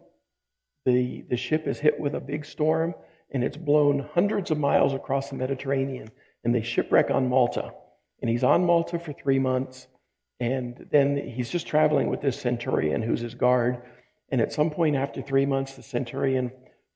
the, 0.85 1.25
the 1.29 1.37
ship 1.37 1.67
is 1.67 1.79
hit 1.79 1.99
with 1.99 2.15
a 2.15 2.21
big 2.21 2.45
storm 2.45 2.95
and 3.31 3.43
it's 3.43 3.57
blown 3.57 4.09
hundreds 4.15 4.51
of 4.51 4.59
miles 4.59 4.95
across 4.95 5.31
the 5.31 5.37
Mediterranean. 5.37 6.11
And 6.45 6.55
they 6.55 6.63
shipwreck 6.63 7.11
on 7.11 7.29
Malta. 7.29 7.73
And 8.21 8.31
he's 8.31 8.45
on 8.45 8.65
Malta 8.65 8.99
for 8.99 9.13
three 9.13 9.39
months. 9.39 9.89
And 10.38 10.87
then 10.90 11.16
he's 11.16 11.51
just 11.51 11.66
traveling 11.66 12.09
with 12.09 12.20
this 12.20 12.40
centurion 12.40 13.03
who's 13.03 13.20
his 13.20 13.35
guard. 13.35 13.83
And 14.31 14.40
at 14.40 14.53
some 14.53 14.70
point 14.70 14.96
after 14.96 15.22
three 15.22 15.46
months, 15.46 15.75
the 15.75 15.83
centurion 15.83 16.53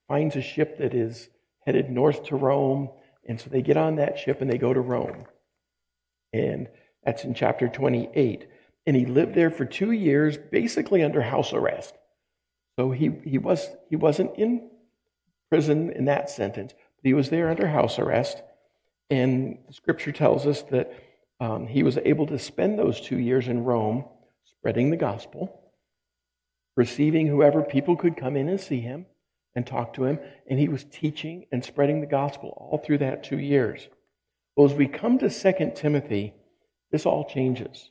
finds 0.07 0.35
a 0.35 0.41
ship 0.41 0.77
that 0.77 0.93
is 0.93 1.29
headed 1.65 1.89
north 1.89 2.23
to 2.25 2.35
Rome. 2.35 2.89
And 3.27 3.39
so 3.39 3.49
they 3.49 3.61
get 3.61 3.77
on 3.77 3.95
that 3.95 4.19
ship 4.19 4.41
and 4.41 4.51
they 4.51 4.57
go 4.57 4.73
to 4.73 4.81
Rome. 4.81 5.25
And 6.33 6.67
that's 7.03 7.23
in 7.23 7.33
chapter 7.33 7.67
28 7.67 8.47
and 8.85 8.95
he 8.95 9.05
lived 9.05 9.35
there 9.35 9.51
for 9.51 9.65
two 9.65 9.91
years, 9.91 10.37
basically 10.37 11.03
under 11.03 11.21
house 11.21 11.53
arrest. 11.53 11.93
So 12.79 12.91
he, 12.91 13.11
he, 13.23 13.37
was, 13.37 13.67
he 13.89 13.95
wasn't 13.95 14.35
in 14.37 14.69
prison 15.49 15.91
in 15.91 16.05
that 16.05 16.29
sentence, 16.29 16.73
but 16.73 17.07
he 17.07 17.13
was 17.13 17.29
there 17.29 17.49
under 17.49 17.67
house 17.67 17.99
arrest. 17.99 18.41
And 19.09 19.59
the 19.67 19.73
scripture 19.73 20.11
tells 20.11 20.47
us 20.47 20.63
that 20.63 20.93
um, 21.41 21.65
he 21.65 21.81
was 21.81 21.97
able 21.97 22.27
to 22.27 22.37
spend 22.37 22.77
those 22.77 23.01
two 23.01 23.17
years 23.17 23.47
in 23.47 23.63
Rome 23.63 24.05
spreading 24.45 24.91
the 24.91 24.95
gospel, 24.95 25.59
receiving 26.77 27.25
whoever 27.25 27.63
people 27.63 27.95
could 27.95 28.15
come 28.15 28.37
in 28.37 28.47
and 28.47 28.61
see 28.61 28.79
him 28.79 29.07
and 29.55 29.65
talk 29.65 29.95
to 29.95 30.05
him. 30.05 30.19
And 30.47 30.59
he 30.59 30.69
was 30.69 30.83
teaching 30.83 31.47
and 31.51 31.65
spreading 31.65 31.99
the 31.99 32.05
gospel 32.05 32.55
all 32.55 32.77
through 32.77 32.99
that 32.99 33.23
two 33.23 33.39
years. 33.39 33.89
Well, 34.55 34.69
as 34.69 34.77
we 34.77 34.87
come 34.87 35.17
to 35.17 35.29
2 35.31 35.71
Timothy, 35.75 36.35
this 36.91 37.07
all 37.07 37.25
changes. 37.25 37.89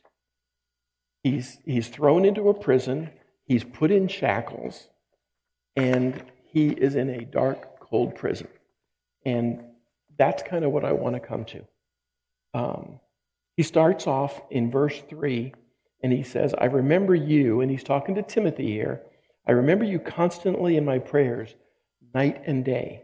He's, 1.21 1.59
he's 1.65 1.89
thrown 1.89 2.23
into 2.23 2.47
a 2.47 2.53
prison, 2.53 3.09
he's 3.43 3.65
put 3.65 3.91
in 3.91 4.07
shackles, 4.07 4.87
and 5.75 6.23
he 6.45 6.69
is 6.69 6.95
in 6.95 7.09
a 7.09 7.25
dark, 7.25 7.81
cold 7.81 8.15
prison. 8.15 8.47
And 9.25 9.61
that's 10.17 10.41
kind 10.41 10.63
of 10.63 10.71
what 10.71 10.85
I 10.85 10.93
want 10.93 11.15
to 11.15 11.19
come 11.19 11.43
to. 11.45 11.65
Um, 12.53 12.99
he 13.61 13.63
starts 13.63 14.07
off 14.07 14.41
in 14.49 14.71
verse 14.71 15.03
3, 15.07 15.53
and 16.01 16.11
he 16.11 16.23
says, 16.23 16.55
I 16.57 16.65
remember 16.65 17.13
you, 17.13 17.61
and 17.61 17.69
he's 17.69 17.83
talking 17.83 18.15
to 18.15 18.23
Timothy 18.23 18.71
here. 18.71 19.03
I 19.47 19.51
remember 19.51 19.85
you 19.85 19.99
constantly 19.99 20.77
in 20.77 20.83
my 20.83 20.97
prayers, 20.97 21.53
night 22.11 22.41
and 22.47 22.65
day. 22.65 23.03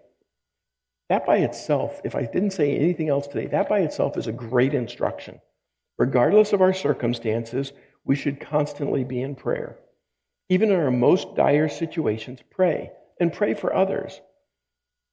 That 1.09 1.27
by 1.27 1.37
itself, 1.37 2.01
if 2.03 2.15
I 2.15 2.23
didn't 2.23 2.53
say 2.53 2.75
anything 2.75 3.07
else 3.07 3.27
today, 3.27 3.45
that 3.51 3.69
by 3.69 3.81
itself 3.81 4.17
is 4.17 4.25
a 4.25 4.31
great 4.31 4.73
instruction. 4.73 5.39
Regardless 5.99 6.53
of 6.53 6.61
our 6.63 6.73
circumstances, 6.73 7.71
we 8.03 8.15
should 8.15 8.39
constantly 8.39 9.03
be 9.03 9.21
in 9.21 9.35
prayer. 9.35 9.77
Even 10.49 10.71
in 10.71 10.79
our 10.79 10.89
most 10.89 11.35
dire 11.35 11.69
situations, 11.69 12.39
pray 12.49 12.89
and 13.19 13.31
pray 13.31 13.53
for 13.53 13.75
others. 13.75 14.21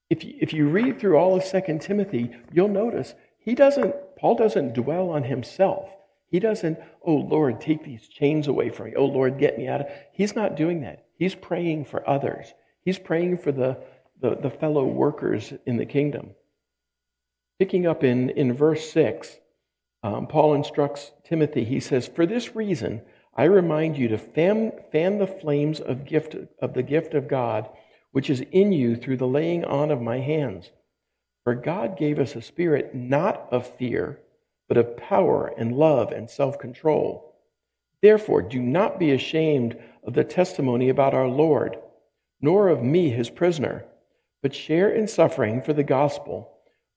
If 0.08 0.24
you, 0.24 0.38
if 0.40 0.54
you 0.54 0.70
read 0.70 0.98
through 0.98 1.18
all 1.18 1.36
of 1.36 1.44
2 1.44 1.80
Timothy, 1.80 2.30
you'll 2.50 2.68
notice 2.68 3.14
he 3.44 3.54
doesn't, 3.54 3.94
Paul 4.16 4.36
doesn't 4.36 4.74
dwell 4.74 5.10
on 5.10 5.24
himself. 5.24 5.90
He 6.30 6.40
doesn't, 6.40 6.78
oh 7.02 7.14
Lord, 7.14 7.60
take 7.60 7.84
these 7.84 8.08
chains 8.08 8.48
away 8.48 8.70
from 8.70 8.86
me. 8.86 8.94
Oh 8.96 9.04
Lord, 9.04 9.38
get 9.38 9.58
me 9.58 9.68
out 9.68 9.82
of. 9.82 9.86
He's 10.12 10.34
not 10.34 10.56
doing 10.56 10.80
that. 10.80 11.06
He's 11.16 11.34
praying 11.34 11.84
for 11.84 12.08
others. 12.08 12.54
He's 12.84 12.98
praying 12.98 13.38
for 13.38 13.52
the, 13.52 13.78
the, 14.20 14.36
the 14.36 14.50
fellow 14.50 14.84
workers 14.84 15.52
in 15.66 15.76
the 15.76 15.86
kingdom. 15.86 16.30
Picking 17.58 17.86
up 17.86 18.02
in, 18.02 18.30
in 18.30 18.52
verse 18.52 18.90
6, 18.90 19.36
um, 20.02 20.26
Paul 20.26 20.54
instructs 20.54 21.12
Timothy, 21.24 21.64
he 21.64 21.80
says, 21.80 22.08
For 22.08 22.26
this 22.26 22.56
reason, 22.56 23.02
I 23.36 23.44
remind 23.44 23.96
you 23.96 24.08
to 24.08 24.18
fan, 24.18 24.72
fan 24.90 25.18
the 25.18 25.26
flames 25.26 25.80
of, 25.80 26.04
gift, 26.04 26.36
of 26.60 26.74
the 26.74 26.82
gift 26.82 27.14
of 27.14 27.28
God, 27.28 27.68
which 28.12 28.30
is 28.30 28.42
in 28.52 28.72
you 28.72 28.96
through 28.96 29.18
the 29.18 29.26
laying 29.26 29.64
on 29.64 29.90
of 29.90 30.00
my 30.00 30.18
hands. 30.18 30.70
For 31.44 31.54
God 31.54 31.98
gave 31.98 32.18
us 32.18 32.34
a 32.34 32.42
spirit 32.42 32.94
not 32.94 33.46
of 33.50 33.66
fear, 33.66 34.18
but 34.66 34.78
of 34.78 34.96
power 34.96 35.52
and 35.58 35.76
love 35.76 36.10
and 36.10 36.28
self 36.28 36.58
control. 36.58 37.34
Therefore, 38.00 38.42
do 38.42 38.60
not 38.60 38.98
be 38.98 39.12
ashamed 39.12 39.76
of 40.02 40.14
the 40.14 40.24
testimony 40.24 40.88
about 40.88 41.14
our 41.14 41.28
Lord, 41.28 41.78
nor 42.40 42.68
of 42.68 42.82
me, 42.82 43.10
his 43.10 43.30
prisoner, 43.30 43.84
but 44.42 44.54
share 44.54 44.90
in 44.90 45.06
suffering 45.06 45.62
for 45.62 45.72
the 45.72 45.84
gospel 45.84 46.50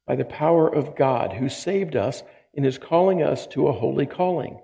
by 0.06 0.16
the 0.16 0.26
power 0.26 0.68
of 0.74 0.96
God, 0.96 1.34
who 1.34 1.50
saved 1.50 1.96
us 1.96 2.24
and 2.56 2.66
is 2.66 2.78
calling 2.78 3.22
us 3.22 3.48
to 3.48 3.68
a 3.68 3.74
holy 3.74 4.06
calling, 4.06 4.60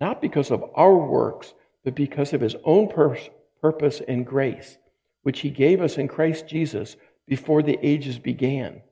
not 0.00 0.20
because 0.20 0.50
of 0.50 0.64
our 0.74 0.94
works, 0.94 1.54
but 1.84 1.94
because 1.94 2.32
of 2.32 2.40
his 2.40 2.56
own 2.64 2.88
pur- 2.88 3.18
purpose 3.60 4.02
and 4.06 4.26
grace, 4.26 4.78
which 5.22 5.40
he 5.40 5.50
gave 5.50 5.80
us 5.80 5.98
in 5.98 6.08
Christ 6.08 6.46
Jesus 6.48 6.96
before 7.26 7.62
the 7.62 7.78
ages 7.82 8.18
began, 8.18 8.82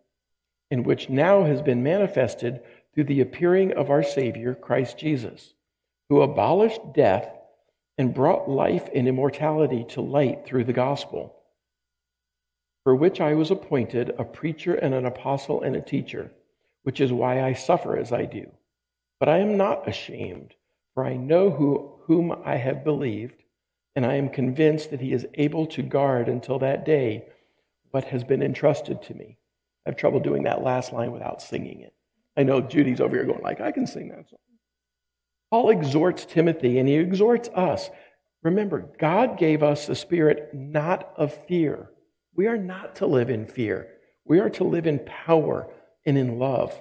and 0.71 0.87
which 0.87 1.11
now 1.11 1.45
has 1.45 1.61
been 1.63 1.83
manifested 1.83 2.61
through 2.95 3.05
the 3.05 3.21
appearing 3.21 3.73
of 3.73 3.91
our 3.91 4.03
Savior, 4.03 4.55
Christ 4.55 4.99
Jesus, 4.99 5.55
who 6.09 6.23
abolished 6.23 6.93
death 6.93 7.29
and 7.99 8.15
brought 8.15 8.49
life 8.49 8.89
and 8.95 9.07
immortality 9.07 9.85
to 9.91 10.01
light 10.01 10.45
through 10.45 10.65
the 10.65 10.73
gospel, 10.73 11.37
for 12.85 12.95
which 12.95 13.21
I 13.21 13.35
was 13.35 13.51
appointed 13.51 14.15
a 14.19 14.25
preacher 14.25 14.75
and 14.75 14.95
an 14.95 15.07
apostle 15.07 15.63
and 15.63 15.77
a 15.77 15.83
teacher, 15.83 16.31
which 16.83 17.01
is 17.01 17.13
why 17.13 17.43
I 17.43 17.53
suffer 17.53 17.97
as 17.97 18.13
I 18.13 18.25
do. 18.25 18.51
But 19.19 19.29
I 19.29 19.39
am 19.39 19.57
not 19.57 19.87
ashamed, 19.87 20.55
for 20.95 21.05
I 21.05 21.17
know 21.17 21.51
who, 21.51 21.93
whom 22.05 22.33
I 22.45 22.57
have 22.57 22.85
believed, 22.85 23.45
and 23.95 24.07
I 24.07 24.15
am 24.15 24.31
convinced 24.31 24.91
that 24.91 25.01
he 25.01 25.13
is 25.13 25.27
able 25.35 25.67
to 25.67 25.83
guard 25.83 26.29
until 26.29 26.59
that 26.61 26.87
day 26.87 27.27
what 27.91 28.05
has 28.05 28.25
been 28.25 28.43
entrusted 28.43 29.03
to 29.03 29.15
me. 29.15 29.37
I 29.87 29.91
have 29.91 29.97
trouble 29.97 30.21
doing 30.21 30.45
that 30.45 30.63
last 30.63 30.93
line 30.93 31.13
without 31.13 31.43
singing 31.43 31.81
it. 31.81 31.95
I 32.37 32.43
know 32.43 32.61
Judy's 32.61 33.01
over 33.01 33.17
here 33.17 33.25
going 33.25 33.43
like, 33.43 33.61
I 33.61 33.73
can 33.73 33.87
sing 33.87 34.09
that 34.09 34.29
song. 34.29 34.39
Paul 35.51 35.71
exhorts 35.71 36.25
Timothy 36.25 36.79
and 36.79 36.89
he 36.89 36.95
exhorts 36.95 37.49
us. 37.51 37.91
Remember, 38.43 38.91
God 38.99 39.39
gave 39.39 39.63
us 39.63 39.87
the 39.87 39.95
spirit 39.95 40.51
not 40.55 41.13
of 41.17 41.35
fear. 41.47 41.91
We 42.35 42.47
are 42.47 42.57
not 42.57 42.97
to 42.97 43.07
live 43.07 43.31
in 43.31 43.47
fear. 43.47 43.89
We 44.25 44.39
are 44.39 44.51
to 44.51 44.65
live 44.65 44.87
in 44.87 45.01
power 45.01 45.69
and 46.07 46.17
in 46.17 46.39
love. 46.39 46.81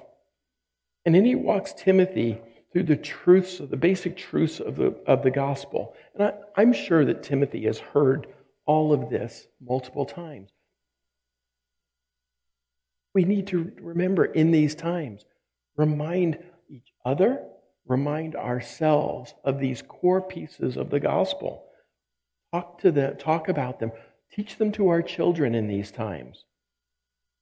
And 1.06 1.16
then 1.16 1.26
he 1.26 1.36
walks 1.36 1.74
Timothy 1.74 2.40
through 2.72 2.84
the 2.84 2.96
truths, 2.96 3.58
the 3.58 3.76
basic 3.78 4.16
truths 4.16 4.60
of 4.60 4.76
the, 4.76 4.96
of 5.08 5.24
the 5.24 5.32
gospel. 5.32 5.96
And 6.14 6.24
I, 6.24 6.34
I'm 6.56 6.72
sure 6.72 7.04
that 7.06 7.24
Timothy 7.24 7.66
has 7.66 7.80
heard 7.80 8.28
all 8.66 8.94
of 8.94 9.10
this 9.10 9.48
multiple 9.60 10.06
times. 10.06 10.52
We 13.14 13.24
need 13.24 13.48
to 13.48 13.72
remember 13.82 14.26
in 14.26 14.52
these 14.52 14.76
times, 14.76 15.26
remind 15.76 16.38
each 16.70 16.94
other, 17.06 17.44
remind 17.88 18.36
ourselves 18.36 19.34
of 19.44 19.60
these 19.60 19.82
core 19.82 20.22
pieces 20.22 20.78
of 20.78 20.90
the 20.90 21.00
gospel. 21.00 21.66
Talk 22.54 22.80
to 22.82 22.92
them, 22.92 23.18
talk 23.18 23.50
about 23.50 23.80
them, 23.80 23.92
teach 24.32 24.58
them 24.58 24.72
to 24.74 24.90
our 24.90 25.02
children 25.02 25.56
in 25.56 25.68
these 25.68 25.92
times. 25.92 26.46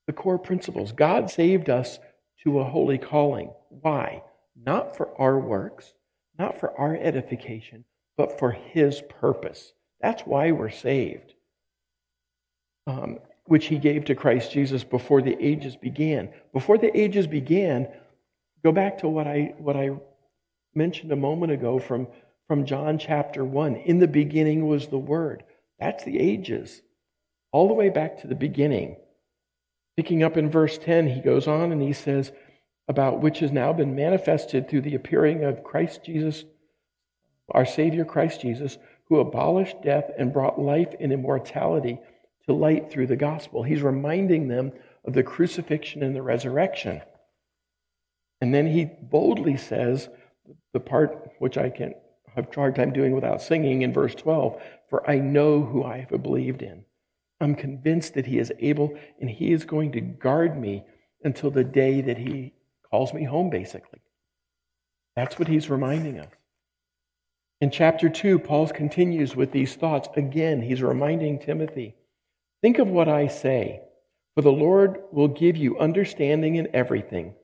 The 0.07 0.13
core 0.13 0.39
principles. 0.39 0.93
God 0.93 1.29
saved 1.29 1.69
us 1.69 1.99
to 2.43 2.59
a 2.59 2.63
holy 2.63 2.97
calling. 2.97 3.51
Why? 3.69 4.23
Not 4.55 4.95
for 4.95 5.09
our 5.19 5.37
works, 5.37 5.93
not 6.39 6.57
for 6.59 6.77
our 6.79 6.95
edification, 6.95 7.83
but 8.15 8.39
for 8.39 8.51
His 8.51 9.01
purpose. 9.01 9.73
That's 10.01 10.23
why 10.23 10.51
we're 10.51 10.69
saved. 10.69 11.33
Um, 12.85 13.19
which 13.47 13.67
he 13.67 13.77
gave 13.77 14.05
to 14.05 14.15
Christ 14.15 14.51
Jesus 14.51 14.83
before 14.83 15.21
the 15.21 15.37
ages 15.43 15.75
began. 15.75 16.29
Before 16.53 16.77
the 16.77 16.95
ages 16.97 17.27
began, 17.27 17.87
go 18.63 18.71
back 18.71 18.99
to 18.99 19.07
what 19.07 19.27
I, 19.27 19.55
what 19.57 19.75
I 19.75 19.91
mentioned 20.75 21.11
a 21.11 21.17
moment 21.17 21.51
ago 21.51 21.79
from, 21.79 22.07
from 22.47 22.65
John 22.65 22.99
chapter 22.99 23.43
1. 23.43 23.77
In 23.77 23.99
the 23.99 24.07
beginning 24.07 24.67
was 24.67 24.87
the 24.87 24.97
Word. 24.97 25.43
That's 25.79 26.03
the 26.03 26.19
ages, 26.19 26.81
all 27.51 27.67
the 27.67 27.73
way 27.73 27.89
back 27.89 28.21
to 28.21 28.27
the 28.27 28.35
beginning. 28.35 28.97
Picking 29.95 30.23
up 30.23 30.37
in 30.37 30.49
verse 30.49 30.77
10, 30.77 31.07
he 31.07 31.21
goes 31.21 31.47
on 31.47 31.71
and 31.71 31.81
he 31.81 31.93
says, 31.93 32.31
about 32.87 33.21
which 33.21 33.39
has 33.39 33.51
now 33.51 33.73
been 33.73 33.95
manifested 33.95 34.69
through 34.69 34.81
the 34.81 34.95
appearing 34.95 35.43
of 35.43 35.63
Christ 35.63 36.03
Jesus, 36.05 36.45
our 37.51 37.65
Savior 37.65 38.05
Christ 38.05 38.41
Jesus, 38.41 38.77
who 39.05 39.19
abolished 39.19 39.81
death 39.81 40.09
and 40.17 40.33
brought 40.33 40.59
life 40.59 40.93
and 40.99 41.11
immortality 41.11 41.99
to 42.47 42.53
light 42.53 42.91
through 42.91 43.07
the 43.07 43.15
gospel. 43.15 43.63
He's 43.63 43.81
reminding 43.81 44.47
them 44.47 44.71
of 45.05 45.13
the 45.13 45.23
crucifixion 45.23 46.03
and 46.03 46.15
the 46.15 46.21
resurrection. 46.21 47.01
And 48.41 48.53
then 48.53 48.67
he 48.67 48.85
boldly 48.85 49.57
says, 49.57 50.09
the 50.73 50.79
part 50.79 51.31
which 51.39 51.57
I 51.57 51.69
can 51.69 51.93
have 52.35 52.53
hard 52.53 52.75
time 52.75 52.93
doing 52.93 53.13
without 53.13 53.41
singing 53.41 53.81
in 53.81 53.93
verse 53.93 54.15
12, 54.15 54.61
for 54.89 55.09
I 55.09 55.17
know 55.17 55.63
who 55.63 55.83
I 55.83 56.07
have 56.09 56.23
believed 56.23 56.61
in. 56.61 56.85
I'm 57.39 57.55
convinced 57.55 58.13
that 58.13 58.25
he 58.25 58.39
is 58.39 58.51
able 58.59 58.97
and 59.19 59.29
he 59.29 59.51
is 59.51 59.65
going 59.65 59.91
to 59.93 60.01
guard 60.01 60.59
me 60.59 60.85
until 61.23 61.51
the 61.51 61.63
day 61.63 62.01
that 62.01 62.17
he 62.17 62.53
calls 62.89 63.13
me 63.13 63.23
home, 63.23 63.49
basically. 63.49 63.99
That's 65.15 65.37
what 65.39 65.47
he's 65.47 65.69
reminding 65.69 66.19
us. 66.19 66.29
In 67.59 67.71
chapter 67.71 68.07
2, 68.07 68.39
Paul 68.39 68.67
continues 68.67 69.35
with 69.35 69.51
these 69.51 69.75
thoughts. 69.75 70.07
Again, 70.15 70.61
he's 70.61 70.83
reminding 70.83 71.39
Timothy 71.39 71.95
Think 72.61 72.79
of 72.79 72.89
what 72.89 73.07
I 73.07 73.27
say, 73.27 73.81
for 74.33 74.41
the 74.41 74.51
Lord 74.51 74.99
will 75.11 75.27
give 75.27 75.55
you 75.55 75.77
understanding 75.77 76.55
in 76.55 76.67
everything. 76.73 77.35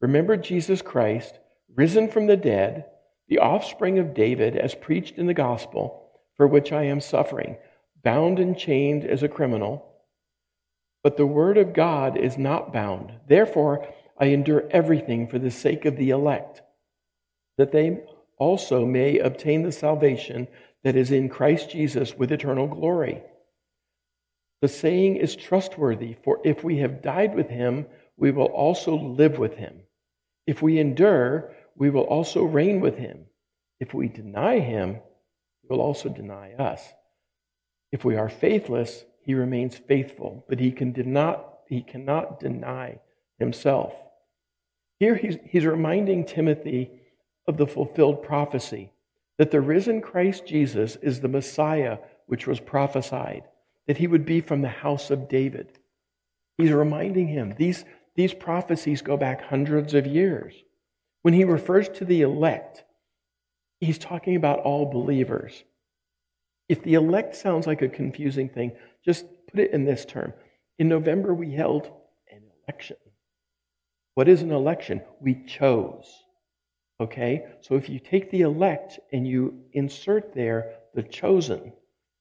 Remember 0.00 0.36
Jesus 0.36 0.82
Christ, 0.82 1.38
risen 1.74 2.08
from 2.08 2.26
the 2.26 2.36
dead, 2.36 2.86
the 3.28 3.38
offspring 3.38 3.98
of 3.98 4.14
David, 4.14 4.56
as 4.56 4.74
preached 4.74 5.18
in 5.18 5.26
the 5.26 5.34
gospel, 5.34 6.10
for 6.36 6.46
which 6.46 6.72
I 6.72 6.84
am 6.84 7.00
suffering, 7.00 7.56
bound 8.02 8.38
and 8.38 8.56
chained 8.56 9.04
as 9.04 9.22
a 9.22 9.28
criminal. 9.28 9.84
But 11.02 11.16
the 11.16 11.26
word 11.26 11.58
of 11.58 11.72
God 11.72 12.16
is 12.16 12.38
not 12.38 12.72
bound. 12.72 13.12
Therefore, 13.28 13.86
I 14.18 14.26
endure 14.26 14.64
everything 14.70 15.28
for 15.28 15.38
the 15.38 15.50
sake 15.50 15.84
of 15.84 15.96
the 15.96 16.10
elect, 16.10 16.62
that 17.56 17.72
they 17.72 18.00
also 18.36 18.84
may 18.84 19.18
obtain 19.18 19.62
the 19.62 19.72
salvation 19.72 20.48
that 20.84 20.96
is 20.96 21.10
in 21.10 21.28
Christ 21.28 21.70
Jesus 21.70 22.14
with 22.14 22.32
eternal 22.32 22.66
glory. 22.66 23.22
The 24.60 24.68
saying 24.68 25.16
is 25.16 25.36
trustworthy, 25.36 26.16
for 26.24 26.40
if 26.44 26.64
we 26.64 26.78
have 26.78 27.02
died 27.02 27.34
with 27.34 27.48
him, 27.48 27.86
we 28.16 28.32
will 28.32 28.46
also 28.46 28.96
live 28.96 29.38
with 29.38 29.54
him. 29.54 29.82
If 30.46 30.62
we 30.62 30.78
endure, 30.78 31.52
we 31.76 31.90
will 31.90 32.02
also 32.02 32.42
reign 32.42 32.80
with 32.80 32.96
him. 32.96 33.26
If 33.78 33.94
we 33.94 34.08
deny 34.08 34.58
him, 34.58 34.94
he 35.62 35.68
will 35.68 35.80
also 35.80 36.08
deny 36.08 36.54
us. 36.54 36.82
If 37.92 38.04
we 38.04 38.16
are 38.16 38.28
faithless, 38.28 39.04
he 39.22 39.34
remains 39.34 39.76
faithful, 39.76 40.44
but 40.48 40.58
he, 40.58 40.72
can 40.72 40.94
not, 41.06 41.60
he 41.68 41.82
cannot 41.82 42.40
deny 42.40 42.98
himself. 43.38 43.94
Here 44.98 45.14
he's, 45.14 45.36
he's 45.44 45.64
reminding 45.64 46.24
Timothy 46.24 46.90
of 47.46 47.56
the 47.56 47.66
fulfilled 47.66 48.24
prophecy 48.24 48.90
that 49.38 49.52
the 49.52 49.60
risen 49.60 50.00
Christ 50.00 50.46
Jesus 50.46 50.96
is 50.96 51.20
the 51.20 51.28
Messiah 51.28 51.98
which 52.26 52.46
was 52.46 52.58
prophesied 52.58 53.44
that 53.88 53.96
he 53.96 54.06
would 54.06 54.24
be 54.24 54.40
from 54.40 54.62
the 54.62 54.68
house 54.68 55.10
of 55.10 55.28
David. 55.28 55.72
He's 56.58 56.70
reminding 56.70 57.26
him 57.26 57.54
these, 57.58 57.84
these 58.14 58.34
prophecies 58.34 59.02
go 59.02 59.16
back 59.16 59.42
hundreds 59.42 59.94
of 59.94 60.06
years. 60.06 60.54
When 61.22 61.34
he 61.34 61.44
refers 61.44 61.88
to 61.88 62.04
the 62.04 62.20
elect, 62.20 62.84
he's 63.80 63.98
talking 63.98 64.36
about 64.36 64.60
all 64.60 64.86
believers. 64.90 65.64
If 66.68 66.82
the 66.82 66.94
elect 66.94 67.34
sounds 67.34 67.66
like 67.66 67.80
a 67.80 67.88
confusing 67.88 68.50
thing, 68.50 68.72
just 69.04 69.24
put 69.50 69.60
it 69.60 69.72
in 69.72 69.84
this 69.84 70.04
term. 70.04 70.34
In 70.78 70.88
November, 70.88 71.32
we 71.32 71.52
held 71.52 71.90
an 72.30 72.42
election. 72.62 72.98
What 74.14 74.28
is 74.28 74.42
an 74.42 74.52
election? 74.52 75.00
We 75.20 75.44
chose. 75.46 76.12
Okay? 77.00 77.46
So 77.62 77.76
if 77.76 77.88
you 77.88 78.00
take 78.00 78.30
the 78.30 78.42
elect 78.42 78.98
and 79.12 79.26
you 79.26 79.62
insert 79.72 80.34
there 80.34 80.74
the 80.94 81.02
chosen, 81.02 81.72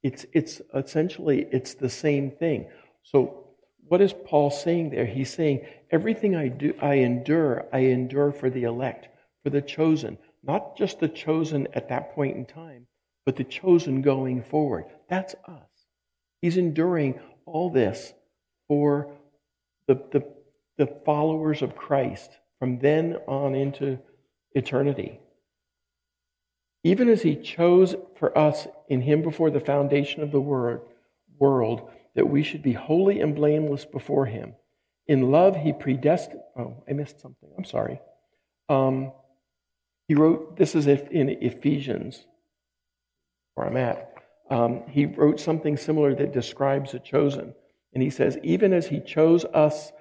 it's, 0.08 0.26
it's 0.34 0.62
essentially 0.74 1.48
it's 1.52 1.74
the 1.74 1.90
same 1.90 2.32
thing. 2.32 2.68
So 3.04 3.48
what 3.88 4.02
is 4.02 4.14
Paul 4.26 4.50
saying 4.50 4.90
there? 4.90 5.06
He's 5.06 5.34
saying 5.34 5.66
everything 5.92 6.36
I 6.36 6.48
do 6.48 6.74
I 6.82 6.96
endure, 6.96 7.66
I 7.74 7.80
endure 7.80 8.32
for 8.32 8.50
the 8.50 8.64
elect, 8.64 9.08
for 9.44 9.50
the 9.50 9.62
chosen. 9.62 10.18
Not 10.44 10.78
just 10.78 11.00
the 11.00 11.10
chosen 11.10 11.68
at 11.74 11.90
that 11.90 12.14
point 12.16 12.38
in 12.38 12.46
time, 12.46 12.88
but 13.26 13.36
the 13.36 13.44
chosen 13.44 14.02
going 14.02 14.44
forward. 14.44 14.86
That's 15.10 15.36
us. 15.46 15.70
He's 16.42 16.58
enduring 16.58 17.20
all 17.46 17.70
this 17.70 18.14
for 18.68 19.14
the, 19.88 19.96
the, 20.12 20.24
the 20.78 20.88
followers 21.06 21.62
of 21.62 21.76
Christ 21.76 22.32
from 22.60 22.80
then 22.80 23.18
on 23.28 23.56
into 23.56 24.00
eternity. 24.54 25.20
Even 26.84 27.10
as 27.10 27.22
he 27.22 27.36
chose 27.36 27.96
for 28.18 28.38
us 28.38 28.68
in 28.88 29.02
him 29.02 29.22
before 29.22 29.50
the 29.50 29.60
foundation 29.60 30.22
of 30.22 30.32
the 30.32 30.40
world, 30.40 31.90
that 32.16 32.30
we 32.30 32.44
should 32.44 32.64
be 32.64 32.74
holy 32.74 33.20
and 33.20 33.36
blameless 33.36 33.86
before 33.86 34.26
him. 34.26 34.56
In 35.08 35.32
love, 35.32 35.56
he 35.56 35.74
predestined. 35.74 36.42
Oh, 36.58 36.84
I 36.90 36.94
missed 36.94 37.22
something. 37.22 37.50
I'm 37.58 37.66
sorry. 37.66 38.00
Um, 38.70 39.12
he 40.08 40.16
wrote, 40.16 40.58
this 40.58 40.76
is 40.76 40.88
in 40.88 41.30
Ephesians, 41.30 42.26
where 43.56 43.68
I'm 43.68 43.78
at. 43.78 44.14
Um, 44.50 44.84
he 44.88 45.06
wrote 45.06 45.40
something 45.40 45.78
similar 45.78 46.16
that 46.16 46.34
describes 46.34 46.92
the 46.92 47.00
chosen. 47.00 47.54
And 47.94 48.02
he 48.02 48.10
says, 48.10 48.38
even 48.44 48.74
as 48.74 48.88
he 48.88 49.00
chose 49.00 49.44
us 49.46 49.92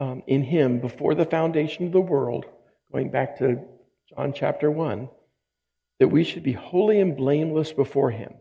um, 0.00 0.22
in 0.26 0.42
him 0.42 0.80
before 0.80 1.14
the 1.14 1.24
foundation 1.24 1.86
of 1.86 1.92
the 1.92 2.00
world, 2.00 2.44
going 2.92 3.10
back 3.10 3.38
to 3.38 3.60
John 4.08 4.32
chapter 4.34 4.70
1, 4.70 5.08
that 5.98 6.08
we 6.08 6.24
should 6.24 6.42
be 6.42 6.52
holy 6.52 7.00
and 7.00 7.16
blameless 7.16 7.72
before 7.72 8.10
him. 8.10 8.34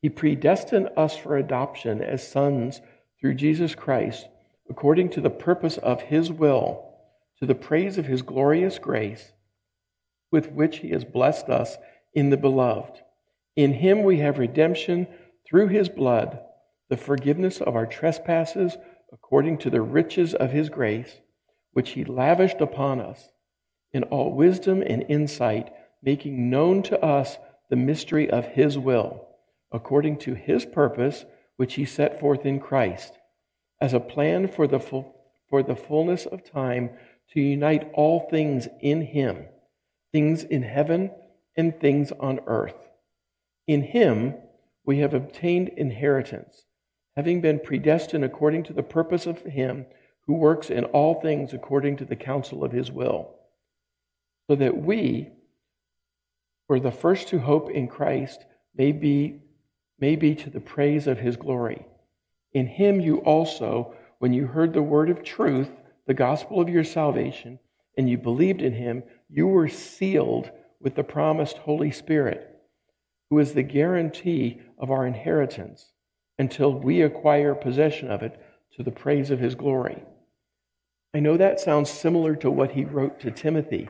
He 0.00 0.08
predestined 0.08 0.88
us 0.96 1.16
for 1.16 1.36
adoption 1.36 2.02
as 2.02 2.26
sons 2.26 2.80
through 3.20 3.34
Jesus 3.34 3.74
Christ, 3.74 4.26
according 4.68 5.10
to 5.10 5.20
the 5.20 5.30
purpose 5.30 5.78
of 5.78 6.02
his 6.02 6.32
will, 6.32 6.88
to 7.38 7.46
the 7.46 7.54
praise 7.54 7.98
of 7.98 8.06
his 8.06 8.22
glorious 8.22 8.78
grace 8.78 9.32
with 10.32 10.50
which 10.50 10.78
he 10.78 10.88
has 10.88 11.04
blessed 11.04 11.48
us 11.48 11.76
in 12.14 12.30
the 12.30 12.36
beloved. 12.36 13.00
In 13.54 13.74
him 13.74 14.02
we 14.02 14.18
have 14.18 14.38
redemption 14.38 15.06
through 15.46 15.68
his 15.68 15.88
blood, 15.88 16.40
the 16.88 16.96
forgiveness 16.96 17.60
of 17.60 17.76
our 17.76 17.86
trespasses 17.86 18.76
according 19.12 19.58
to 19.58 19.70
the 19.70 19.82
riches 19.82 20.34
of 20.34 20.50
his 20.50 20.70
grace, 20.70 21.20
which 21.72 21.90
he 21.90 22.04
lavished 22.04 22.60
upon 22.60 22.98
us 22.98 23.28
in 23.92 24.02
all 24.04 24.32
wisdom 24.32 24.82
and 24.82 25.04
insight, 25.08 25.70
making 26.02 26.50
known 26.50 26.82
to 26.82 27.00
us 27.02 27.38
the 27.70 27.76
mystery 27.76 28.28
of 28.28 28.46
his 28.46 28.76
will, 28.76 29.28
according 29.70 30.18
to 30.18 30.34
his 30.34 30.66
purpose, 30.66 31.24
which 31.56 31.74
he 31.74 31.84
set 31.84 32.20
forth 32.20 32.44
in 32.44 32.60
Christ, 32.60 33.18
as 33.80 33.94
a 33.94 34.00
plan 34.00 34.48
for 34.48 34.66
the, 34.66 34.80
full, 34.80 35.14
for 35.48 35.62
the 35.62 35.76
fullness 35.76 36.26
of 36.26 36.44
time 36.44 36.90
to 37.32 37.40
unite 37.40 37.90
all 37.94 38.28
things 38.28 38.68
in 38.80 39.02
him, 39.02 39.46
things 40.12 40.44
in 40.44 40.62
heaven 40.62 41.10
and 41.56 41.78
things 41.78 42.12
on 42.20 42.40
earth. 42.46 42.76
In 43.66 43.82
him 43.82 44.34
we 44.84 44.98
have 44.98 45.14
obtained 45.14 45.68
inheritance, 45.70 46.66
having 47.16 47.40
been 47.40 47.60
predestined 47.60 48.24
according 48.24 48.64
to 48.64 48.72
the 48.72 48.82
purpose 48.82 49.26
of 49.26 49.42
him 49.42 49.86
who 50.26 50.34
works 50.34 50.70
in 50.70 50.84
all 50.86 51.20
things 51.20 51.52
according 51.52 51.96
to 51.96 52.04
the 52.04 52.16
counsel 52.16 52.64
of 52.64 52.72
his 52.72 52.90
will, 52.90 53.34
so 54.48 54.56
that 54.56 54.76
we, 54.76 55.30
are 56.72 56.80
the 56.80 56.90
first 56.90 57.28
to 57.28 57.38
hope 57.38 57.70
in 57.70 57.88
Christ, 57.88 58.44
may 58.76 58.92
be, 58.92 59.40
may 59.98 60.16
be 60.16 60.34
to 60.34 60.50
the 60.50 60.60
praise 60.60 61.06
of 61.06 61.18
his 61.18 61.36
glory. 61.36 61.86
In 62.52 62.66
him 62.66 63.00
you 63.00 63.18
also, 63.18 63.94
when 64.18 64.32
you 64.32 64.46
heard 64.46 64.72
the 64.72 64.82
word 64.82 65.10
of 65.10 65.22
truth, 65.22 65.70
the 66.06 66.14
gospel 66.14 66.60
of 66.60 66.68
your 66.68 66.84
salvation, 66.84 67.58
and 67.96 68.08
you 68.08 68.18
believed 68.18 68.62
in 68.62 68.72
him, 68.72 69.02
you 69.28 69.46
were 69.46 69.68
sealed 69.68 70.50
with 70.80 70.94
the 70.94 71.04
promised 71.04 71.58
Holy 71.58 71.90
Spirit, 71.90 72.60
who 73.30 73.38
is 73.38 73.52
the 73.52 73.62
guarantee 73.62 74.60
of 74.78 74.90
our 74.90 75.06
inheritance 75.06 75.92
until 76.38 76.72
we 76.72 77.02
acquire 77.02 77.54
possession 77.54 78.10
of 78.10 78.22
it 78.22 78.40
to 78.76 78.82
the 78.82 78.90
praise 78.90 79.30
of 79.30 79.38
his 79.38 79.54
glory. 79.54 80.02
I 81.14 81.20
know 81.20 81.36
that 81.36 81.60
sounds 81.60 81.90
similar 81.90 82.34
to 82.36 82.50
what 82.50 82.72
he 82.72 82.84
wrote 82.84 83.20
to 83.20 83.30
Timothy. 83.30 83.88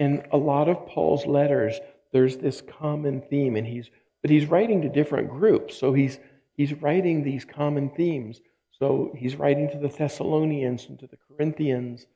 In 0.00 0.24
a 0.32 0.36
lot 0.36 0.68
of 0.68 0.86
Paul's 0.86 1.24
letters, 1.24 1.78
there's 2.12 2.36
this 2.36 2.60
common 2.60 3.22
theme, 3.22 3.56
and 3.56 3.66
he's 3.66 3.90
but 4.22 4.30
he's 4.30 4.46
writing 4.46 4.82
to 4.82 4.88
different 4.88 5.30
groups, 5.30 5.76
so 5.76 5.92
he's 5.92 6.18
he's 6.54 6.74
writing 6.74 7.22
these 7.22 7.44
common 7.44 7.90
themes. 7.90 8.40
So 8.78 9.12
he's 9.16 9.36
writing 9.36 9.70
to 9.70 9.78
the 9.78 9.88
Thessalonians 9.88 10.86
and 10.88 10.98
to 10.98 11.06
the 11.06 11.18
Corinthians, 11.28 12.06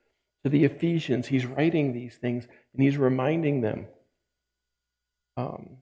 to 0.43 0.51
the 0.51 0.65
Ephesians. 0.65 1.27
He's 1.27 1.47
writing 1.47 1.93
these 1.93 2.17
things 2.17 2.47
and 2.73 2.83
he's 2.83 2.97
reminding 2.97 3.61
them. 3.61 3.87
Um, 5.37 5.79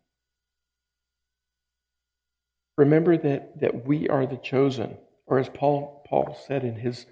remember 2.77 3.17
that, 3.17 3.61
that 3.61 3.87
we 3.87 4.09
are 4.09 4.27
the 4.27 4.37
chosen, 4.37 4.97
or 5.27 5.39
as 5.39 5.49
Paul, 5.49 6.05
Paul 6.09 6.37
said 6.47 6.65
in 6.65 6.77
his 6.77 7.07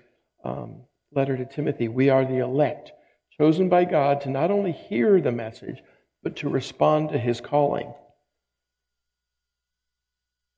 um, 0.45 0.83
letter 1.15 1.37
to 1.37 1.45
Timothy, 1.45 1.88
we 1.88 2.11
are 2.11 2.25
the 2.25 2.38
elect, 2.38 2.93
chosen 3.38 3.69
by 3.69 3.85
God 3.85 4.23
to 4.23 4.31
not 4.31 4.51
only 4.51 4.73
hear 4.73 5.21
the 5.21 5.33
message, 5.33 5.83
but 6.22 6.37
to 6.37 6.48
respond 6.48 7.11
to 7.11 7.18
his 7.18 7.40
calling. 7.40 7.92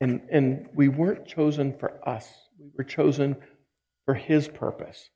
And, 0.01 0.21
and 0.31 0.69
we 0.75 0.89
weren't 0.89 1.27
chosen 1.27 1.73
for 1.79 2.07
us. 2.07 2.29
We 2.59 2.67
were 2.77 2.85
chosen 2.85 3.37
for 4.05 4.15
His 4.15 4.49
purpose. 4.49 5.09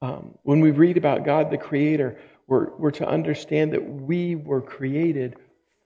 Um, 0.00 0.38
when 0.42 0.60
we 0.60 0.70
read 0.70 0.96
about 0.96 1.24
God 1.24 1.50
the 1.50 1.58
Creator, 1.58 2.18
we're, 2.46 2.74
we're 2.76 2.90
to 2.92 3.06
understand 3.06 3.72
that 3.72 3.84
we 3.86 4.34
were 4.34 4.62
created 4.62 5.36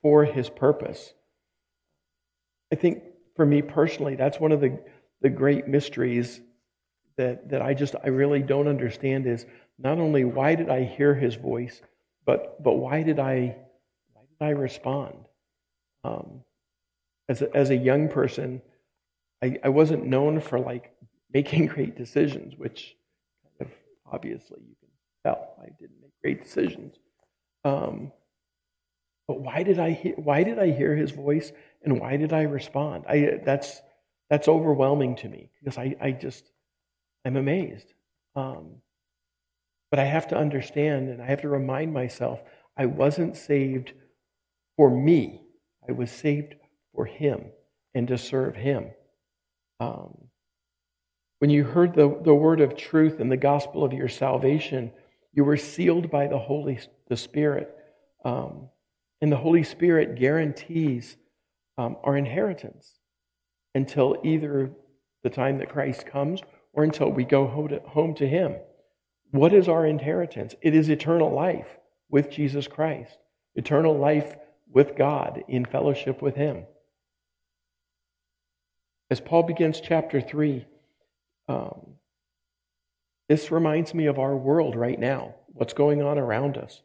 for 0.01 0.23
His 0.23 0.49
purpose. 0.49 1.13
I 2.71 2.75
think 2.75 3.03
for 3.35 3.45
me 3.45 3.61
personally, 3.61 4.15
that's 4.15 4.39
one 4.39 4.51
of 4.51 4.61
the, 4.61 4.79
the 5.21 5.29
great 5.29 5.67
mysteries 5.67 6.39
that, 7.17 7.49
that 7.49 7.61
I 7.61 7.73
just 7.73 7.95
I 8.01 8.09
really 8.09 8.41
don't 8.41 8.67
understand 8.67 9.25
is 9.25 9.45
not 9.79 9.97
only 9.99 10.23
why 10.23 10.55
did 10.55 10.69
I 10.69 10.83
hear 10.83 11.13
his 11.13 11.35
voice, 11.35 11.81
but 12.25 12.61
but 12.63 12.73
why 12.73 13.03
did 13.03 13.19
I 13.19 13.57
I 14.39 14.49
respond? 14.49 15.17
Um, 16.03 16.41
as 17.29 17.41
a, 17.41 17.55
as 17.55 17.69
a 17.69 17.75
young 17.75 18.07
person, 18.07 18.61
I, 19.41 19.57
I 19.63 19.69
wasn't 19.69 20.05
known 20.05 20.39
for 20.39 20.59
like 20.59 20.93
making 21.33 21.67
great 21.67 21.95
decisions, 21.95 22.55
which 22.57 22.95
kind 23.43 23.69
of 23.69 23.77
obviously 24.11 24.61
you 24.61 24.75
can 24.79 24.89
tell 25.23 25.55
I 25.61 25.69
didn't 25.79 26.01
make 26.01 26.11
great 26.21 26.43
decisions. 26.43 26.95
Um, 27.63 28.11
but 29.27 29.41
why 29.41 29.63
did 29.63 29.77
I 29.77 29.91
hear, 29.91 30.13
why 30.15 30.43
did 30.43 30.57
I 30.57 30.71
hear 30.71 30.95
his 30.95 31.11
voice 31.11 31.51
and 31.83 31.99
why 31.99 32.15
did 32.15 32.31
I 32.31 32.43
respond? 32.43 33.03
I 33.07 33.39
that's 33.43 33.81
that's 34.29 34.47
overwhelming 34.47 35.15
to 35.17 35.29
me 35.29 35.49
because 35.59 35.77
I, 35.77 35.95
I 35.99 36.11
just 36.11 36.49
I'm 37.25 37.35
amazed. 37.35 37.93
Um, 38.35 38.81
but 39.89 39.99
I 39.99 40.05
have 40.05 40.27
to 40.29 40.37
understand 40.37 41.09
and 41.09 41.21
I 41.21 41.25
have 41.25 41.41
to 41.41 41.49
remind 41.49 41.93
myself 41.93 42.41
I 42.77 42.85
wasn't 42.85 43.35
saved 43.35 43.93
for 44.77 44.89
me. 44.89 45.41
I 45.87 45.91
was 45.91 46.11
saved 46.11 46.55
for 46.95 47.05
Him 47.05 47.45
and 47.93 48.07
to 48.07 48.17
serve 48.17 48.55
Him. 48.55 48.91
Um, 49.79 50.15
when 51.39 51.49
you 51.49 51.65
heard 51.65 51.93
the, 51.93 52.19
the 52.23 52.33
word 52.33 52.61
of 52.61 52.77
truth 52.77 53.19
and 53.19 53.31
the 53.31 53.37
gospel 53.37 53.83
of 53.83 53.93
your 53.93 54.07
salvation, 54.07 54.91
you 55.33 55.43
were 55.43 55.57
sealed 55.57 56.09
by 56.09 56.27
the 56.27 56.39
Holy 56.39 56.79
the 57.09 57.17
Spirit. 57.17 57.75
Um, 58.23 58.69
and 59.21 59.31
the 59.31 59.37
Holy 59.37 59.63
Spirit 59.63 60.15
guarantees 60.15 61.17
um, 61.77 61.97
our 62.03 62.17
inheritance 62.17 62.99
until 63.75 64.17
either 64.23 64.71
the 65.23 65.29
time 65.29 65.57
that 65.57 65.69
Christ 65.69 66.05
comes 66.05 66.41
or 66.73 66.83
until 66.83 67.09
we 67.09 67.23
go 67.23 67.47
home 67.47 67.67
to, 67.69 67.79
home 67.81 68.15
to 68.15 68.27
Him. 68.27 68.55
What 69.31 69.53
is 69.53 69.67
our 69.67 69.85
inheritance? 69.85 70.55
It 70.61 70.73
is 70.73 70.89
eternal 70.89 71.31
life 71.33 71.67
with 72.09 72.31
Jesus 72.31 72.67
Christ, 72.67 73.17
eternal 73.55 73.97
life 73.97 74.35
with 74.71 74.95
God 74.95 75.43
in 75.47 75.65
fellowship 75.65 76.21
with 76.21 76.35
Him. 76.35 76.65
As 79.09 79.21
Paul 79.21 79.43
begins 79.43 79.79
chapter 79.79 80.19
3, 80.19 80.65
um, 81.47 81.97
this 83.29 83.51
reminds 83.51 83.93
me 83.93 84.05
of 84.05 84.19
our 84.19 84.35
world 84.35 84.75
right 84.75 84.99
now, 84.99 85.35
what's 85.47 85.73
going 85.73 86.01
on 86.01 86.17
around 86.17 86.57
us. 86.57 86.81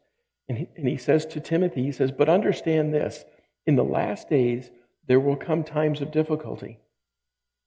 And 0.49 0.57
he, 0.57 0.67
and 0.75 0.87
he 0.87 0.97
says 0.97 1.25
to 1.27 1.39
Timothy, 1.39 1.83
he 1.83 1.91
says, 1.91 2.11
But 2.11 2.29
understand 2.29 2.93
this 2.93 3.23
in 3.65 3.75
the 3.75 3.83
last 3.83 4.29
days, 4.29 4.69
there 5.07 5.19
will 5.19 5.35
come 5.35 5.63
times 5.63 6.01
of 6.01 6.11
difficulty. 6.11 6.79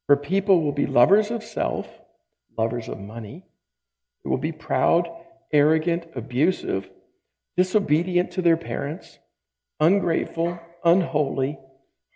For 0.06 0.16
people 0.16 0.62
will 0.62 0.72
be 0.72 0.86
lovers 0.86 1.30
of 1.30 1.42
self, 1.42 1.88
lovers 2.56 2.88
of 2.88 2.98
money. 2.98 3.44
They 4.22 4.30
will 4.30 4.38
be 4.38 4.52
proud, 4.52 5.08
arrogant, 5.52 6.06
abusive, 6.14 6.88
disobedient 7.56 8.30
to 8.32 8.42
their 8.42 8.56
parents, 8.56 9.18
ungrateful, 9.80 10.58
unholy, 10.84 11.58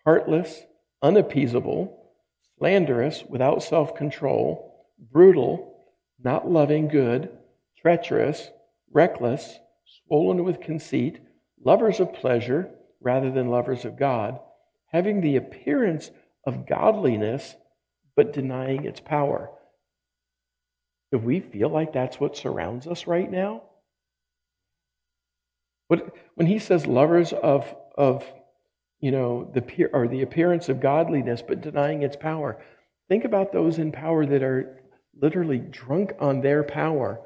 heartless, 0.05 0.62
unappeasable 1.03 2.01
slanderous, 2.61 3.25
without 3.27 3.62
self 3.62 3.94
control, 3.96 4.87
brutal, 5.11 5.75
not 6.23 6.49
loving 6.49 6.88
good, 6.88 7.31
treacherous, 7.81 8.51
reckless, 8.92 9.59
swollen 10.07 10.44
with 10.44 10.61
conceit, 10.61 11.18
lovers 11.64 12.01
of 12.01 12.12
pleasure 12.12 12.68
rather 13.01 13.31
than 13.31 13.49
lovers 13.49 13.87
of 13.87 13.99
God, 13.99 14.38
having 14.92 15.20
the 15.20 15.37
appearance 15.37 16.11
of 16.46 16.66
godliness 16.68 17.57
but 18.14 18.35
denying 18.35 18.85
its 18.85 19.01
power. 19.01 19.51
Do 21.12 21.18
we 21.18 21.40
feel 21.40 21.70
like 21.70 21.94
that's 21.94 22.20
what 22.20 22.37
surrounds 22.37 22.87
us 22.87 23.07
right 23.07 23.31
now? 23.31 23.62
When 26.35 26.46
he 26.46 26.59
says 26.59 26.87
lovers 26.87 27.33
of, 27.33 27.74
of 27.96 28.24
you 29.00 29.11
know, 29.11 29.50
the, 29.53 29.88
or 29.92 30.07
the 30.07 30.22
appearance 30.22 30.68
of 30.68 30.81
godliness, 30.81 31.42
but 31.46 31.61
denying 31.61 32.03
its 32.03 32.16
power. 32.16 32.62
Think 33.09 33.24
about 33.24 33.53
those 33.53 33.79
in 33.79 33.92
power 33.92 34.24
that 34.26 34.42
are 34.42 34.83
literally 35.20 35.59
drunk 35.59 36.12
on 36.20 36.40
their 36.40 36.62
power. 36.62 37.20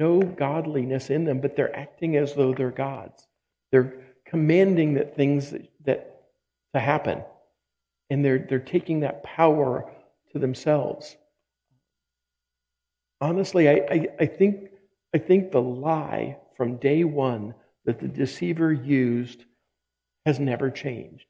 No 0.00 0.20
godliness 0.20 1.10
in 1.10 1.24
them, 1.24 1.40
but 1.40 1.54
they're 1.54 1.74
acting 1.76 2.16
as 2.16 2.34
though 2.34 2.52
they're 2.52 2.70
gods. 2.70 3.26
They're 3.70 3.94
commanding 4.26 4.94
that 4.94 5.14
things 5.14 5.50
that, 5.50 5.70
that 5.84 6.22
to 6.74 6.80
happen. 6.80 7.22
And 8.10 8.24
they're, 8.24 8.38
they're 8.38 8.58
taking 8.58 9.00
that 9.00 9.22
power 9.22 9.90
to 10.32 10.38
themselves. 10.38 11.16
Honestly, 13.20 13.68
I, 13.68 13.72
I, 13.72 14.08
I, 14.20 14.26
think, 14.26 14.70
I 15.14 15.18
think 15.18 15.52
the 15.52 15.62
lie 15.62 16.38
from 16.56 16.76
day 16.76 17.04
one 17.04 17.54
that 17.84 18.00
the 18.00 18.08
deceiver 18.08 18.72
used 18.72 19.44
has 20.26 20.40
never 20.40 20.70
changed. 20.70 21.26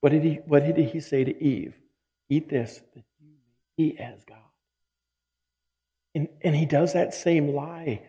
What 0.00 0.10
did 0.12 0.22
he, 0.24 0.34
what 0.46 0.64
did 0.64 0.76
he 0.76 1.00
say 1.00 1.24
to 1.24 1.42
Eve? 1.42 1.74
Eat 2.28 2.48
this, 2.48 2.80
that 2.94 3.04
you 3.20 3.28
may 3.78 3.96
as 4.02 4.24
God. 4.24 4.38
And, 6.14 6.28
and 6.42 6.56
he 6.56 6.66
does 6.66 6.92
that 6.94 7.14
same 7.14 7.48
lie 7.54 8.02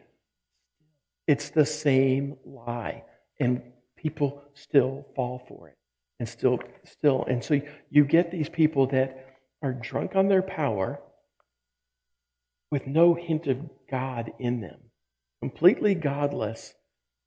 It's 1.27 1.49
the 1.49 1.65
same 1.65 2.37
lie. 2.45 3.03
And 3.39 3.61
people 3.95 4.43
still 4.53 5.07
fall 5.15 5.43
for 5.47 5.69
it. 5.69 5.77
And 6.19 6.27
still, 6.29 6.59
still. 6.83 7.25
And 7.27 7.43
so 7.43 7.61
you 7.89 8.05
get 8.05 8.31
these 8.31 8.49
people 8.49 8.87
that 8.87 9.27
are 9.63 9.73
drunk 9.73 10.15
on 10.15 10.27
their 10.27 10.41
power 10.41 10.99
with 12.71 12.87
no 12.87 13.13
hint 13.13 13.47
of 13.47 13.57
God 13.89 14.31
in 14.39 14.61
them, 14.61 14.79
completely 15.41 15.95
godless. 15.95 16.73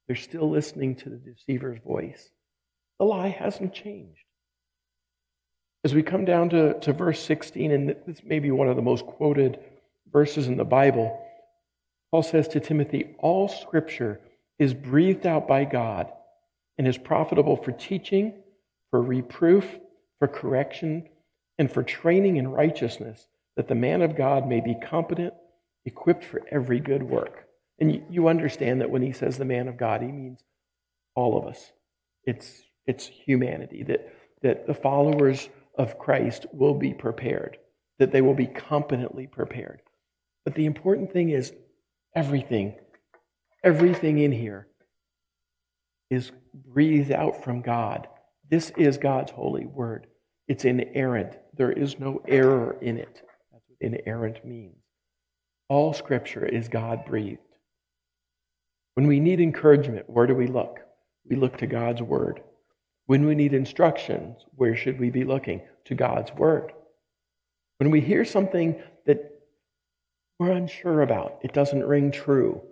They're 0.06 0.16
still 0.16 0.48
listening 0.50 0.96
to 0.96 1.10
the 1.10 1.16
deceiver's 1.16 1.78
voice. 1.84 2.30
The 2.98 3.06
lie 3.06 3.28
hasn't 3.28 3.74
changed. 3.74 4.24
As 5.82 5.94
we 5.94 6.02
come 6.02 6.24
down 6.24 6.50
to, 6.50 6.78
to 6.80 6.92
verse 6.92 7.20
16, 7.20 7.70
and 7.70 7.96
this 8.06 8.22
may 8.24 8.38
be 8.38 8.50
one 8.50 8.68
of 8.68 8.76
the 8.76 8.82
most 8.82 9.04
quoted 9.04 9.58
verses 10.10 10.46
in 10.46 10.56
the 10.56 10.64
Bible, 10.64 11.20
Paul 12.10 12.22
says 12.22 12.48
to 12.48 12.60
Timothy, 12.60 13.14
All 13.18 13.48
scripture 13.48 14.20
is 14.58 14.72
breathed 14.72 15.26
out 15.26 15.48
by 15.48 15.64
God 15.64 16.10
and 16.78 16.86
is 16.86 16.96
profitable 16.96 17.56
for 17.56 17.72
teaching, 17.72 18.34
for 18.90 19.02
reproof, 19.02 19.66
for 20.18 20.28
correction, 20.28 21.08
and 21.58 21.70
for 21.70 21.82
training 21.82 22.36
in 22.36 22.48
righteousness, 22.48 23.26
that 23.56 23.68
the 23.68 23.74
man 23.74 24.02
of 24.02 24.16
God 24.16 24.48
may 24.48 24.60
be 24.60 24.74
competent, 24.74 25.34
equipped 25.84 26.24
for 26.24 26.42
every 26.50 26.80
good 26.80 27.02
work. 27.02 27.43
And 27.78 28.02
you 28.10 28.28
understand 28.28 28.80
that 28.80 28.90
when 28.90 29.02
he 29.02 29.12
says 29.12 29.36
the 29.36 29.44
man 29.44 29.68
of 29.68 29.76
God, 29.76 30.00
he 30.02 30.12
means 30.12 30.40
all 31.14 31.38
of 31.38 31.46
us. 31.46 31.72
It's, 32.24 32.62
it's 32.86 33.06
humanity, 33.06 33.82
that, 33.84 34.14
that 34.42 34.66
the 34.66 34.74
followers 34.74 35.48
of 35.76 35.98
Christ 35.98 36.46
will 36.52 36.74
be 36.74 36.94
prepared, 36.94 37.58
that 37.98 38.12
they 38.12 38.22
will 38.22 38.34
be 38.34 38.46
competently 38.46 39.26
prepared. 39.26 39.80
But 40.44 40.54
the 40.54 40.66
important 40.66 41.12
thing 41.12 41.30
is 41.30 41.52
everything, 42.14 42.76
everything 43.62 44.18
in 44.18 44.32
here 44.32 44.68
is 46.10 46.32
breathed 46.54 47.10
out 47.10 47.42
from 47.42 47.62
God. 47.62 48.06
This 48.48 48.70
is 48.76 48.98
God's 48.98 49.32
holy 49.32 49.66
word. 49.66 50.06
It's 50.46 50.64
inerrant. 50.64 51.38
There 51.56 51.72
is 51.72 51.98
no 51.98 52.22
error 52.28 52.76
in 52.80 52.98
it. 52.98 53.22
That's 53.52 53.64
what 53.66 53.78
inerrant 53.80 54.44
means. 54.44 54.76
All 55.68 55.94
scripture 55.94 56.44
is 56.44 56.68
God 56.68 57.04
breathed. 57.06 57.38
When 58.94 59.06
we 59.06 59.20
need 59.20 59.40
encouragement, 59.40 60.08
where 60.08 60.26
do 60.26 60.34
we 60.34 60.46
look? 60.46 60.80
We 61.28 61.36
look 61.36 61.56
to 61.58 61.66
God's 61.66 62.02
word. 62.02 62.40
When 63.06 63.26
we 63.26 63.34
need 63.34 63.52
instructions, 63.52 64.44
where 64.56 64.76
should 64.76 64.98
we 64.98 65.10
be 65.10 65.24
looking? 65.24 65.60
To 65.86 65.94
God's 65.94 66.32
Word. 66.32 66.72
When 67.78 67.90
we 67.90 68.00
hear 68.00 68.24
something 68.24 68.80
that 69.04 69.42
we're 70.38 70.52
unsure 70.52 71.02
about, 71.02 71.40
it 71.42 71.52
doesn't 71.52 71.84
ring 71.84 72.10
true. 72.10 72.62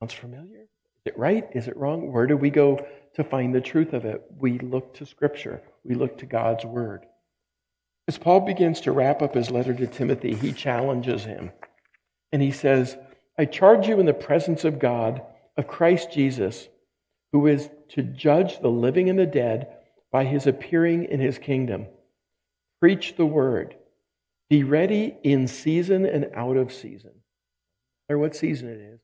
Sounds 0.00 0.14
familiar? 0.14 0.60
Is 0.60 1.06
it 1.06 1.18
right? 1.18 1.48
Is 1.54 1.66
it 1.66 1.76
wrong? 1.76 2.12
Where 2.12 2.26
do 2.26 2.36
we 2.36 2.50
go 2.50 2.86
to 3.14 3.24
find 3.24 3.54
the 3.54 3.60
truth 3.60 3.92
of 3.92 4.04
it? 4.04 4.22
We 4.38 4.58
look 4.60 4.94
to 4.94 5.06
Scripture, 5.06 5.62
we 5.82 5.94
look 5.94 6.18
to 6.18 6.26
God's 6.26 6.64
Word. 6.64 7.06
As 8.08 8.18
Paul 8.18 8.40
begins 8.40 8.80
to 8.82 8.92
wrap 8.92 9.20
up 9.20 9.34
his 9.34 9.50
letter 9.50 9.74
to 9.74 9.86
Timothy, 9.88 10.34
he 10.34 10.52
challenges 10.52 11.24
him. 11.24 11.50
And 12.30 12.40
he 12.40 12.52
says, 12.52 12.96
I 13.38 13.44
charge 13.44 13.86
you 13.86 14.00
in 14.00 14.06
the 14.06 14.14
presence 14.14 14.64
of 14.64 14.78
God, 14.78 15.22
of 15.56 15.66
Christ 15.66 16.10
Jesus, 16.12 16.68
who 17.32 17.46
is 17.46 17.68
to 17.90 18.02
judge 18.02 18.60
the 18.60 18.68
living 18.68 19.10
and 19.10 19.18
the 19.18 19.26
dead 19.26 19.68
by 20.10 20.24
his 20.24 20.46
appearing 20.46 21.04
in 21.04 21.20
his 21.20 21.38
kingdom. 21.38 21.86
Preach 22.80 23.16
the 23.16 23.26
word. 23.26 23.76
Be 24.48 24.64
ready 24.64 25.16
in 25.22 25.48
season 25.48 26.06
and 26.06 26.30
out 26.34 26.56
of 26.56 26.72
season. 26.72 27.10
No 28.08 28.14
matter 28.14 28.18
what 28.18 28.36
season 28.36 28.68
it 28.68 28.78
is, 28.78 29.00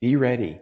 be 0.00 0.16
ready. 0.16 0.60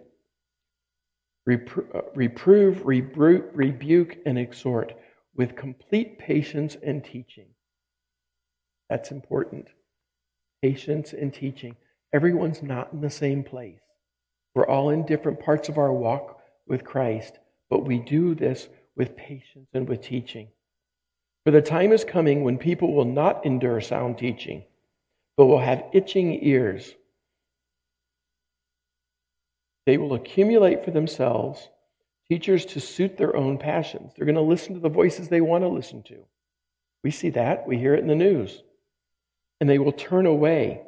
Repro- 1.49 1.95
uh, 1.95 2.03
reprove, 2.15 2.85
rebuke, 2.85 3.51
rebuke, 3.55 4.17
and 4.27 4.39
exhort 4.39 4.95
with 5.37 5.57
complete 5.57 6.19
patience 6.19 6.77
and 6.83 7.05
teaching. 7.05 7.49
That's 8.89 9.11
important. 9.11 9.69
Patience 10.63 11.13
and 11.13 11.33
teaching. 11.33 11.77
Everyone's 12.15 12.63
not 12.63 12.93
in 12.93 13.01
the 13.01 13.11
same 13.11 13.43
place. 13.43 13.81
We're 14.55 14.69
all 14.69 14.91
in 14.91 15.05
different 15.05 15.41
parts 15.41 15.69
of 15.69 15.79
our 15.79 15.93
walk 15.93 16.41
with 16.69 16.85
Christ, 16.85 17.41
but 17.69 17.85
we 17.85 17.99
do 17.99 18.37
this 18.37 18.69
with 18.95 19.17
patience 19.17 19.69
and 19.75 19.89
with 19.89 20.01
teaching. 20.01 20.47
For 21.45 21.51
the 21.51 21.61
time 21.61 21.91
is 21.91 22.05
coming 22.05 22.45
when 22.45 22.57
people 22.57 22.95
will 22.95 23.05
not 23.05 23.45
endure 23.45 23.81
sound 23.81 24.17
teaching, 24.17 24.63
but 25.37 25.47
will 25.47 25.59
have 25.59 25.87
itching 25.93 26.39
ears. 26.45 26.95
They 29.85 29.99
will 29.99 30.15
accumulate 30.15 30.85
for 30.85 30.93
themselves 30.93 31.69
teachers 32.29 32.65
to 32.67 32.81
suit 32.81 33.17
their 33.17 33.35
own 33.37 33.59
passions. 33.59 34.13
They're 34.15 34.25
going 34.25 34.37
to 34.37 34.41
listen 34.41 34.75
to 34.75 34.81
the 34.81 34.89
voices 34.89 35.29
they 35.29 35.41
want 35.41 35.65
to 35.65 35.69
listen 35.69 36.05
to. 36.05 36.25
We 37.03 37.11
see 37.11 37.31
that, 37.31 37.67
we 37.67 37.77
hear 37.77 37.95
it 37.95 38.01
in 38.01 38.07
the 38.07 38.15
news. 38.15 38.63
And 39.61 39.69
they 39.69 39.81
will 39.81 39.93
turn 39.93 40.27
away 40.27 40.83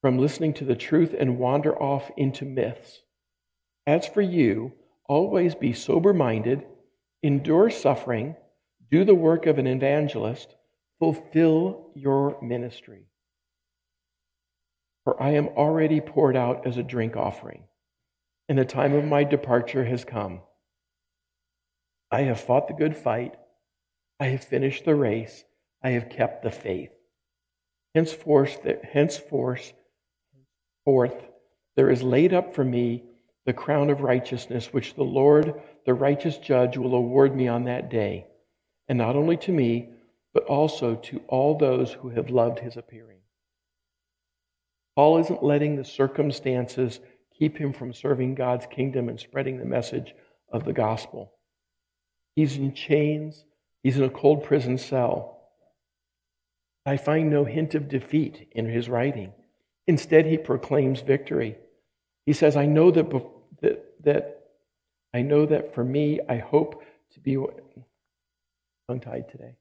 from 0.00 0.18
listening 0.18 0.54
to 0.54 0.64
the 0.64 0.76
truth 0.76 1.14
and 1.18 1.38
wander 1.38 1.76
off 1.80 2.10
into 2.16 2.44
myths. 2.44 3.02
As 3.86 4.06
for 4.06 4.22
you, 4.22 4.72
always 5.08 5.54
be 5.54 5.72
sober 5.72 6.14
minded, 6.14 6.64
endure 7.22 7.70
suffering, 7.70 8.36
do 8.90 9.04
the 9.04 9.14
work 9.14 9.46
of 9.46 9.58
an 9.58 9.66
evangelist, 9.66 10.54
fulfill 10.98 11.90
your 11.94 12.40
ministry. 12.42 13.06
For 15.04 15.20
I 15.22 15.30
am 15.30 15.48
already 15.48 16.00
poured 16.00 16.36
out 16.36 16.66
as 16.66 16.76
a 16.76 16.82
drink 16.82 17.16
offering, 17.16 17.64
and 18.48 18.58
the 18.58 18.64
time 18.64 18.94
of 18.94 19.04
my 19.04 19.24
departure 19.24 19.84
has 19.84 20.04
come. 20.04 20.40
I 22.10 22.22
have 22.22 22.40
fought 22.40 22.68
the 22.68 22.74
good 22.74 22.96
fight, 22.96 23.36
I 24.18 24.26
have 24.26 24.44
finished 24.44 24.84
the 24.84 24.94
race, 24.94 25.44
I 25.82 25.90
have 25.90 26.10
kept 26.10 26.42
the 26.42 26.50
faith. 26.50 26.90
Henceforth, 27.94 28.66
henceforth, 28.92 29.72
forth, 30.84 31.26
there 31.76 31.90
is 31.90 32.02
laid 32.02 32.32
up 32.34 32.54
for 32.54 32.64
me 32.64 33.04
the 33.46 33.52
crown 33.52 33.90
of 33.90 34.02
righteousness, 34.02 34.72
which 34.72 34.94
the 34.94 35.02
Lord, 35.02 35.54
the 35.86 35.94
righteous 35.94 36.36
judge, 36.38 36.76
will 36.76 36.94
award 36.94 37.34
me 37.34 37.48
on 37.48 37.64
that 37.64 37.90
day, 37.90 38.26
and 38.88 38.98
not 38.98 39.16
only 39.16 39.36
to 39.38 39.52
me, 39.52 39.90
but 40.32 40.44
also 40.44 40.94
to 40.94 41.22
all 41.28 41.56
those 41.56 41.92
who 41.92 42.10
have 42.10 42.30
loved 42.30 42.58
his 42.58 42.76
appearing. 42.76 43.20
Paul 44.94 45.18
isn't 45.18 45.42
letting 45.42 45.76
the 45.76 45.84
circumstances 45.84 47.00
keep 47.38 47.56
him 47.56 47.72
from 47.72 47.92
serving 47.92 48.34
God's 48.34 48.66
kingdom 48.66 49.08
and 49.08 49.18
spreading 49.18 49.58
the 49.58 49.64
message 49.64 50.14
of 50.52 50.64
the 50.64 50.72
gospel. 50.72 51.32
He's 52.36 52.56
in 52.56 52.74
chains, 52.74 53.44
he's 53.82 53.96
in 53.96 54.04
a 54.04 54.10
cold 54.10 54.44
prison 54.44 54.78
cell. 54.78 55.48
I 56.84 56.96
find 56.96 57.30
no 57.30 57.44
hint 57.44 57.74
of 57.74 57.88
defeat 57.88 58.48
in 58.52 58.66
his 58.66 58.88
writing. 58.88 59.32
Instead, 59.86 60.26
he 60.26 60.38
proclaims 60.38 61.00
victory. 61.00 61.56
He 62.26 62.32
says, 62.32 62.56
I 62.56 62.66
know 62.66 62.90
that, 62.90 63.10
that, 63.60 63.84
that 64.04 64.40
I 65.12 65.22
know 65.22 65.46
that 65.46 65.74
for 65.74 65.84
me, 65.84 66.20
I 66.28 66.38
hope 66.38 66.82
to 67.14 67.20
be 67.20 67.34
tongue 67.34 69.00
tied 69.00 69.28
today. 69.28 69.56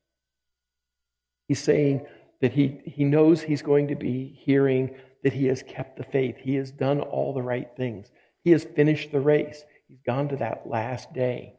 He's 1.48 1.60
saying 1.60 2.06
that 2.42 2.54
he, 2.54 2.80
he 2.86 3.04
knows 3.04 3.42
he's 3.42 3.62
going 3.62 3.88
to 3.88 3.96
be 3.96 4.38
hearing 4.40 4.96
that 5.24 5.34
he 5.34 5.48
has 5.48 5.64
kept 5.64 5.98
the 5.98 6.04
faith. 6.04 6.38
He 6.38 6.56
has 6.56 6.72
done 6.72 7.02
all 7.02 7.34
the 7.34 7.42
right 7.42 7.70
things. 7.76 8.12
He 8.44 8.52
has 8.52 8.64
finished 8.64 9.12
the 9.12 9.20
race. 9.20 9.64
He's 9.88 10.00
gone 10.06 10.30
to 10.30 10.38
that 10.38 10.68
last 10.68 11.12
day. 11.14 11.56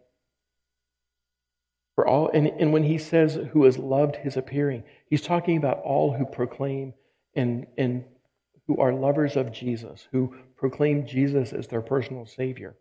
For 1.96 2.06
all, 2.06 2.30
and, 2.32 2.46
and 2.46 2.72
when 2.72 2.84
he 2.84 2.96
says 2.96 3.38
who 3.52 3.64
has 3.64 3.76
loved 3.76 4.16
his 4.16 4.36
appearing, 4.36 4.84
he's 5.06 5.20
talking 5.20 5.56
about 5.56 5.82
all 5.82 6.12
who 6.12 6.24
proclaim 6.24 6.94
and, 7.34 7.66
and 7.76 8.04
who 8.70 8.80
are 8.80 8.92
lovers 8.92 9.34
of 9.34 9.50
Jesus, 9.50 10.06
who 10.12 10.32
proclaim 10.56 11.04
Jesus 11.04 11.52
as 11.52 11.66
their 11.66 11.80
personal 11.80 12.24
Savior. 12.24 12.76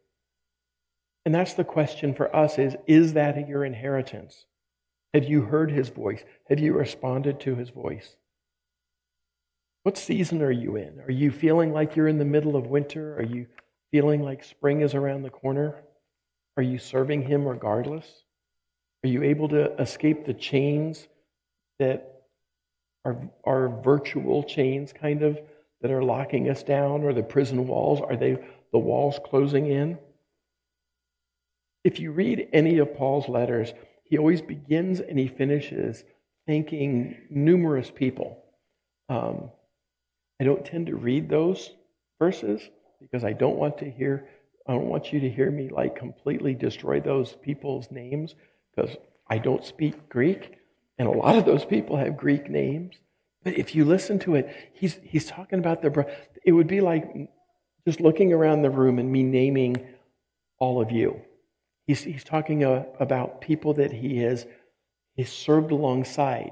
And 1.26 1.34
that's 1.34 1.56
the 1.56 1.64
question 1.64 2.14
for 2.14 2.34
us 2.36 2.60
is, 2.60 2.76
is 2.86 3.14
that 3.14 3.48
your 3.48 3.66
inheritance? 3.66 4.46
Have 5.16 5.24
you 5.24 5.42
heard 5.42 5.72
his 5.72 5.90
voice? 5.90 6.24
Have 6.48 6.60
you 6.60 6.74
responded 6.74 7.40
to 7.40 7.56
his 7.56 7.72
voice? 7.72 8.18
What 9.82 9.98
season 9.98 10.44
are 10.44 10.52
you 10.52 10.76
in? 10.76 11.00
Are 11.00 11.12
you 11.12 11.32
feeling 11.32 11.74
like 11.74 11.96
you're 11.96 12.08
in 12.08 12.20
the 12.20 12.26
middle 12.26 12.56
of 12.56 12.68
winter? 12.68 13.18
Are 13.18 13.26
you 13.26 13.48
feeling 13.92 14.22
like 14.22 14.44
spring 14.44 14.82
is 14.82 14.94
around 14.94 15.24
the 15.24 15.32
corner? 15.32 15.74
Are 16.56 16.64
you 16.64 16.78
serving 16.78 17.24
him 17.24 17.48
regardless? 17.48 18.06
Are 19.04 19.10
you 19.10 19.24
able 19.24 19.50
to 19.50 19.74
escape 19.82 20.28
the 20.28 20.36
chains 20.36 21.08
that 21.80 22.26
are, 23.06 23.18
are 23.44 23.70
virtual 23.82 24.44
chains, 24.44 24.94
kind 24.94 25.24
of, 25.24 25.40
that 25.82 25.92
are 25.92 26.04
locking 26.04 26.50
us 26.50 26.64
down 26.64 27.04
or 27.04 27.14
the 27.14 27.24
prison 27.24 27.68
walls? 27.68 28.02
Are 28.02 28.16
they 28.16 28.38
the 28.72 28.80
walls 28.80 29.20
closing 29.24 29.68
in? 29.68 29.98
If 31.84 32.00
you 32.00 32.12
read 32.12 32.50
any 32.54 32.80
of 32.80 32.96
Paul's 32.96 33.30
letters, 33.30 33.74
he 34.04 34.18
always 34.18 34.42
begins 34.42 35.00
and 35.00 35.18
he 35.18 35.28
finishes 35.28 36.04
thanking 36.48 37.16
numerous 37.30 37.92
people. 37.92 38.44
Um, 39.08 39.52
I 40.42 40.44
don't 40.44 40.66
tend 40.66 40.88
to 40.88 40.96
read 40.96 41.30
those 41.30 41.72
verses, 42.20 42.62
because 43.02 43.24
I 43.24 43.34
don't 43.34 43.58
want 43.58 43.78
to 43.78 43.90
hear, 43.90 44.28
I 44.68 44.74
don't 44.74 44.88
want 44.88 45.14
you 45.14 45.20
to 45.22 45.30
hear 45.30 45.50
me 45.50 45.70
like 45.70 45.96
completely 45.96 46.54
destroy 46.54 47.00
those 47.00 47.34
people's 47.42 47.90
names 47.92 48.36
because 48.76 48.96
I 49.30 49.38
don't 49.38 49.64
speak 49.64 50.10
Greek. 50.10 50.58
And 50.98 51.08
a 51.08 51.12
lot 51.12 51.38
of 51.38 51.46
those 51.46 51.64
people 51.64 51.96
have 51.96 52.18
Greek 52.18 52.50
names. 52.50 52.96
But 53.44 53.58
if 53.58 53.74
you 53.74 53.86
listen 53.86 54.20
to 54.20 54.36
it, 54.36 54.54
he's, 54.74 55.00
he's 55.04 55.26
talking 55.26 55.60
about 55.60 55.82
the, 55.82 56.06
it 56.44 56.52
would 56.52 56.68
be 56.68 56.82
like 56.82 57.30
just 57.88 58.02
looking 58.02 58.34
around 58.34 58.62
the 58.62 58.70
room 58.70 59.00
and 59.00 59.12
me 59.12 59.24
naming 59.24 59.78
all 60.58 60.82
of 60.82 60.92
you. 60.92 61.22
He's, 61.88 62.04
he's 62.04 62.24
talking 62.24 62.64
about 62.64 63.42
people 63.42 63.74
that 63.76 63.92
he 63.92 64.20
has 64.20 64.46
he's 65.16 65.32
served 65.32 65.72
alongside, 65.72 66.52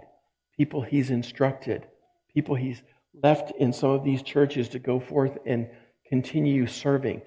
people 0.57 0.81
he's 0.81 1.09
instructed, 1.11 1.85
people 2.33 2.55
he's 2.55 2.81
left 3.21 3.51
in 3.59 3.73
some 3.73 3.91
of 3.91 4.03
these 4.03 4.23
churches 4.23 4.69
to 4.69 4.79
go 4.79 4.99
forth 4.99 5.37
and 5.45 5.69
continue 6.07 6.65
serving. 6.65 7.21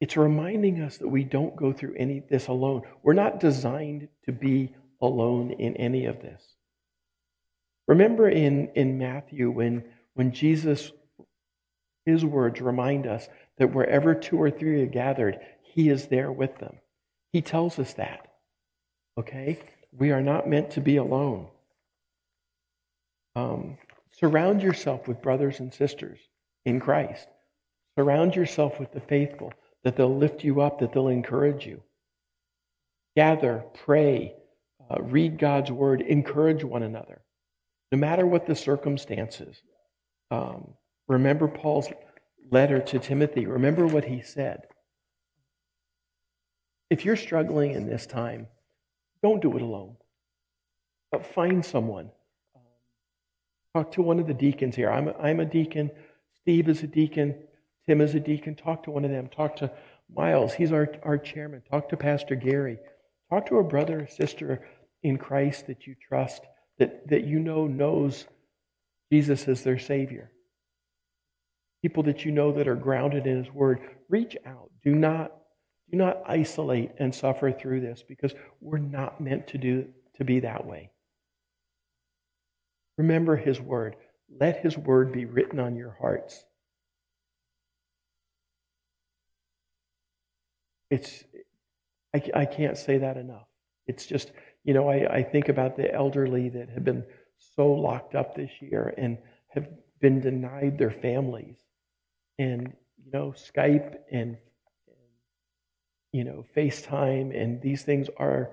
It's 0.00 0.16
reminding 0.16 0.80
us 0.82 0.98
that 0.98 1.08
we 1.08 1.24
don't 1.24 1.56
go 1.56 1.72
through 1.72 1.96
any 1.96 2.20
this 2.20 2.46
alone. 2.46 2.82
We're 3.02 3.14
not 3.14 3.40
designed 3.40 4.08
to 4.26 4.32
be 4.32 4.74
alone 5.00 5.50
in 5.52 5.76
any 5.76 6.04
of 6.04 6.20
this. 6.20 6.42
Remember 7.88 8.28
in, 8.28 8.68
in 8.74 8.98
Matthew 8.98 9.50
when, 9.50 9.82
when 10.14 10.32
Jesus, 10.32 10.92
his 12.04 12.24
words 12.24 12.60
remind 12.60 13.06
us 13.06 13.28
that 13.56 13.74
wherever 13.74 14.14
two 14.14 14.40
or 14.40 14.50
three 14.50 14.82
are 14.82 14.86
gathered, 14.86 15.40
he 15.62 15.88
is 15.88 16.06
there 16.06 16.30
with 16.30 16.56
them. 16.58 16.76
He 17.32 17.42
tells 17.42 17.78
us 17.78 17.94
that. 17.94 18.28
Okay? 19.18 19.58
We 19.90 20.12
are 20.12 20.22
not 20.22 20.48
meant 20.48 20.70
to 20.72 20.80
be 20.80 20.96
alone. 20.96 21.48
Um, 23.34 23.78
surround 24.12 24.62
yourself 24.62 25.08
with 25.08 25.22
brothers 25.22 25.58
and 25.58 25.72
sisters 25.72 26.18
in 26.64 26.80
Christ. 26.80 27.26
Surround 27.98 28.36
yourself 28.36 28.78
with 28.78 28.92
the 28.92 29.00
faithful, 29.00 29.52
that 29.82 29.96
they'll 29.96 30.14
lift 30.14 30.44
you 30.44 30.60
up, 30.60 30.80
that 30.80 30.92
they'll 30.92 31.08
encourage 31.08 31.66
you. 31.66 31.82
Gather, 33.16 33.64
pray, 33.84 34.34
uh, 34.90 35.02
read 35.02 35.38
God's 35.38 35.72
word, 35.72 36.00
encourage 36.02 36.62
one 36.62 36.82
another, 36.82 37.22
no 37.92 37.98
matter 37.98 38.26
what 38.26 38.46
the 38.46 38.54
circumstances. 38.54 39.62
Um, 40.30 40.74
remember 41.06 41.48
Paul's 41.48 41.88
letter 42.50 42.80
to 42.80 42.98
Timothy. 42.98 43.46
Remember 43.46 43.86
what 43.86 44.04
he 44.04 44.20
said. 44.20 44.62
If 46.90 47.04
you're 47.04 47.16
struggling 47.16 47.72
in 47.72 47.86
this 47.86 48.06
time, 48.06 48.46
don't 49.22 49.42
do 49.42 49.56
it 49.56 49.62
alone. 49.62 49.96
But 51.10 51.26
find 51.26 51.64
someone. 51.64 52.10
Talk 53.74 53.92
to 53.92 54.02
one 54.02 54.18
of 54.18 54.26
the 54.26 54.34
deacons 54.34 54.76
here. 54.76 54.90
I'm 54.90 55.08
a, 55.08 55.12
I'm 55.12 55.40
a 55.40 55.44
deacon. 55.44 55.90
Steve 56.40 56.68
is 56.68 56.82
a 56.82 56.86
deacon. 56.86 57.34
Tim 57.86 58.00
is 58.00 58.14
a 58.14 58.20
deacon. 58.20 58.54
Talk 58.54 58.82
to 58.84 58.90
one 58.90 59.04
of 59.04 59.10
them. 59.10 59.28
Talk 59.28 59.56
to 59.56 59.70
Miles. 60.14 60.54
He's 60.54 60.72
our, 60.72 60.88
our 61.02 61.18
chairman. 61.18 61.62
Talk 61.70 61.88
to 61.90 61.96
Pastor 61.96 62.34
Gary. 62.34 62.78
Talk 63.30 63.46
to 63.46 63.58
a 63.58 63.64
brother 63.64 64.00
or 64.00 64.06
sister 64.06 64.66
in 65.02 65.18
Christ 65.18 65.66
that 65.66 65.86
you 65.86 65.94
trust, 66.08 66.42
that, 66.78 67.08
that 67.08 67.24
you 67.24 67.38
know 67.38 67.66
knows 67.66 68.26
Jesus 69.12 69.48
as 69.48 69.62
their 69.62 69.78
Savior. 69.78 70.30
People 71.82 72.02
that 72.04 72.24
you 72.24 72.32
know 72.32 72.52
that 72.52 72.68
are 72.68 72.74
grounded 72.74 73.26
in 73.26 73.44
His 73.44 73.52
Word. 73.52 73.80
Reach 74.08 74.36
out. 74.46 74.70
Do 74.82 74.94
not, 74.94 75.32
do 75.90 75.96
not 75.96 76.22
isolate 76.26 76.90
and 76.98 77.14
suffer 77.14 77.52
through 77.52 77.80
this 77.80 78.02
because 78.06 78.34
we're 78.60 78.78
not 78.78 79.20
meant 79.20 79.48
to, 79.48 79.58
do, 79.58 79.86
to 80.16 80.24
be 80.24 80.40
that 80.40 80.66
way. 80.66 80.90
Remember 82.96 83.36
His 83.36 83.60
Word. 83.60 83.96
Let 84.40 84.60
His 84.62 84.76
Word 84.76 85.12
be 85.12 85.24
written 85.24 85.58
on 85.60 85.76
your 85.76 85.96
hearts. 86.00 86.44
It's, 90.90 91.22
I, 92.14 92.22
I 92.34 92.44
can't 92.46 92.76
say 92.76 92.98
that 92.98 93.16
enough. 93.16 93.46
It's 93.86 94.06
just, 94.06 94.32
you 94.68 94.74
know, 94.74 94.86
I, 94.90 95.10
I 95.10 95.22
think 95.22 95.48
about 95.48 95.78
the 95.78 95.90
elderly 95.94 96.50
that 96.50 96.68
have 96.68 96.84
been 96.84 97.02
so 97.56 97.72
locked 97.72 98.14
up 98.14 98.36
this 98.36 98.50
year 98.60 98.92
and 98.98 99.16
have 99.48 99.66
been 99.98 100.20
denied 100.20 100.76
their 100.76 100.90
families. 100.90 101.56
And, 102.38 102.74
you 103.02 103.10
know, 103.10 103.34
Skype 103.34 103.96
and, 104.12 104.36
you 106.12 106.22
know, 106.22 106.44
FaceTime 106.54 107.34
and 107.34 107.62
these 107.62 107.80
things 107.80 108.10
are, 108.18 108.50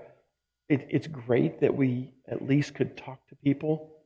it, 0.69 0.87
it's 0.89 1.05
great 1.05 1.59
that 1.59 1.75
we 1.75 2.13
at 2.29 2.47
least 2.47 2.75
could 2.75 2.95
talk 2.95 3.27
to 3.27 3.35
people. 3.35 3.97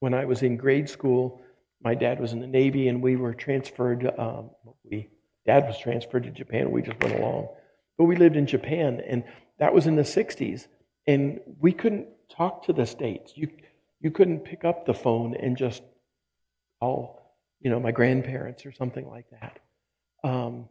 When 0.00 0.12
I 0.12 0.24
was 0.24 0.42
in 0.42 0.56
grade 0.56 0.90
school, 0.90 1.40
my 1.84 1.94
dad 1.94 2.18
was 2.18 2.32
in 2.32 2.40
the 2.40 2.48
Navy 2.48 2.88
and 2.88 3.00
we 3.00 3.14
were 3.14 3.32
transferred, 3.32 4.10
um, 4.18 4.50
we, 4.82 5.08
dad 5.46 5.68
was 5.68 5.78
transferred 5.78 6.24
to 6.24 6.30
Japan. 6.30 6.72
We 6.72 6.82
just 6.82 7.00
went 7.00 7.14
along. 7.14 7.46
But 7.96 8.04
we 8.04 8.16
lived 8.16 8.36
in 8.36 8.46
Japan, 8.46 9.00
and 9.08 9.24
that 9.58 9.72
was 9.72 9.86
in 9.86 9.96
the 9.96 10.02
60s. 10.02 10.66
And 11.06 11.40
we 11.60 11.72
couldn't 11.72 12.08
talk 12.28 12.64
to 12.66 12.72
the 12.72 12.86
States. 12.86 13.32
You, 13.36 13.48
you 14.00 14.10
couldn't 14.10 14.40
pick 14.40 14.64
up 14.64 14.86
the 14.86 14.94
phone 14.94 15.36
and 15.36 15.56
just 15.56 15.82
call, 16.80 17.36
you 17.60 17.70
know, 17.70 17.80
my 17.80 17.92
grandparents 17.92 18.66
or 18.66 18.72
something 18.72 19.08
like 19.08 19.26
that. 19.30 19.60
Um, 20.24 20.68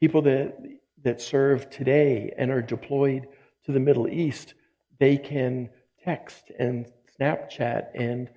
people 0.00 0.22
that, 0.22 0.56
that 1.02 1.20
serve 1.20 1.70
today 1.70 2.32
and 2.36 2.50
are 2.50 2.62
deployed 2.62 3.26
to 3.64 3.72
the 3.72 3.80
Middle 3.80 4.08
East, 4.08 4.54
they 4.98 5.16
can 5.16 5.70
text 6.04 6.50
and 6.58 6.86
Snapchat 7.18 7.88
and 7.94 8.28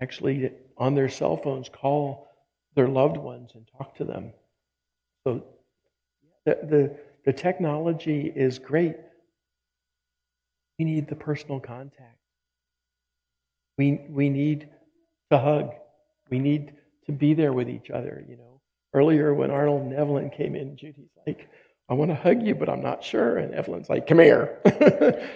actually 0.00 0.50
on 0.76 0.94
their 0.94 1.08
cell 1.08 1.36
phones 1.36 1.68
call 1.68 2.28
their 2.74 2.88
loved 2.88 3.16
ones 3.16 3.52
and 3.54 3.68
talk 3.76 3.94
to 3.96 4.04
them. 4.04 4.32
So 5.24 5.44
the, 6.44 6.58
the 6.62 6.96
the 7.24 7.32
technology 7.32 8.32
is 8.34 8.58
great. 8.58 8.96
We 10.80 10.84
need 10.84 11.08
the 11.08 11.14
personal 11.14 11.60
contact. 11.60 12.16
We, 13.76 14.00
we 14.08 14.30
need 14.30 14.70
to 15.30 15.36
hug. 15.36 15.74
We 16.30 16.38
need 16.38 16.72
to 17.04 17.12
be 17.12 17.34
there 17.34 17.52
with 17.52 17.68
each 17.68 17.90
other, 17.90 18.24
you 18.26 18.38
know. 18.38 18.62
Earlier 18.94 19.34
when 19.34 19.50
Arnold 19.50 19.82
and 19.82 19.92
Evelyn 19.92 20.30
came 20.30 20.56
in, 20.56 20.78
Judy's 20.78 21.10
like, 21.26 21.50
I 21.90 21.92
want 21.92 22.12
to 22.12 22.14
hug 22.14 22.42
you, 22.42 22.54
but 22.54 22.70
I'm 22.70 22.80
not 22.80 23.04
sure. 23.04 23.36
And 23.36 23.54
Evelyn's 23.54 23.90
like, 23.90 24.06
come 24.06 24.20
here. 24.20 24.58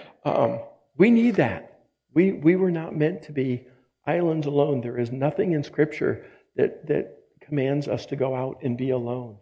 um, 0.25 0.61
we 0.97 1.11
need 1.11 1.35
that. 1.35 1.81
We, 2.15 2.31
we 2.31 2.55
were 2.55 2.71
not 2.71 2.95
meant 2.95 3.21
to 3.23 3.31
be 3.31 3.67
islands 4.07 4.47
alone. 4.47 4.81
There 4.81 4.97
is 4.97 5.11
nothing 5.11 5.51
in 5.51 5.63
Scripture 5.63 6.25
that, 6.55 6.87
that 6.87 7.19
commands 7.39 7.87
us 7.87 8.07
to 8.07 8.15
go 8.15 8.35
out 8.35 8.63
and 8.63 8.75
be 8.75 8.89
alone. 8.89 9.37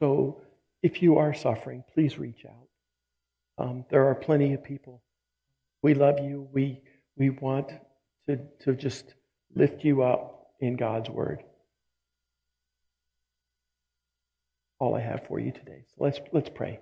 So 0.00 0.40
if 0.82 1.02
you 1.02 1.18
are 1.18 1.34
suffering, 1.34 1.84
please 1.92 2.18
reach 2.18 2.46
out. 2.48 3.66
Um, 3.66 3.84
there 3.90 4.06
are 4.06 4.14
plenty 4.14 4.54
of 4.54 4.64
people. 4.64 5.02
We 5.82 5.94
love 5.94 6.20
you. 6.20 6.48
We, 6.52 6.80
we 7.16 7.30
want 7.30 7.70
to, 8.28 8.38
to 8.60 8.74
just 8.74 9.14
lift 9.54 9.84
you 9.84 10.02
up 10.02 10.46
in 10.60 10.76
God's 10.76 11.10
word. 11.10 11.42
All 14.78 14.94
I 14.94 15.00
have 15.00 15.26
for 15.26 15.38
you 15.38 15.52
today. 15.52 15.84
So 15.88 16.04
let's, 16.04 16.20
let's 16.32 16.50
pray. 16.50 16.80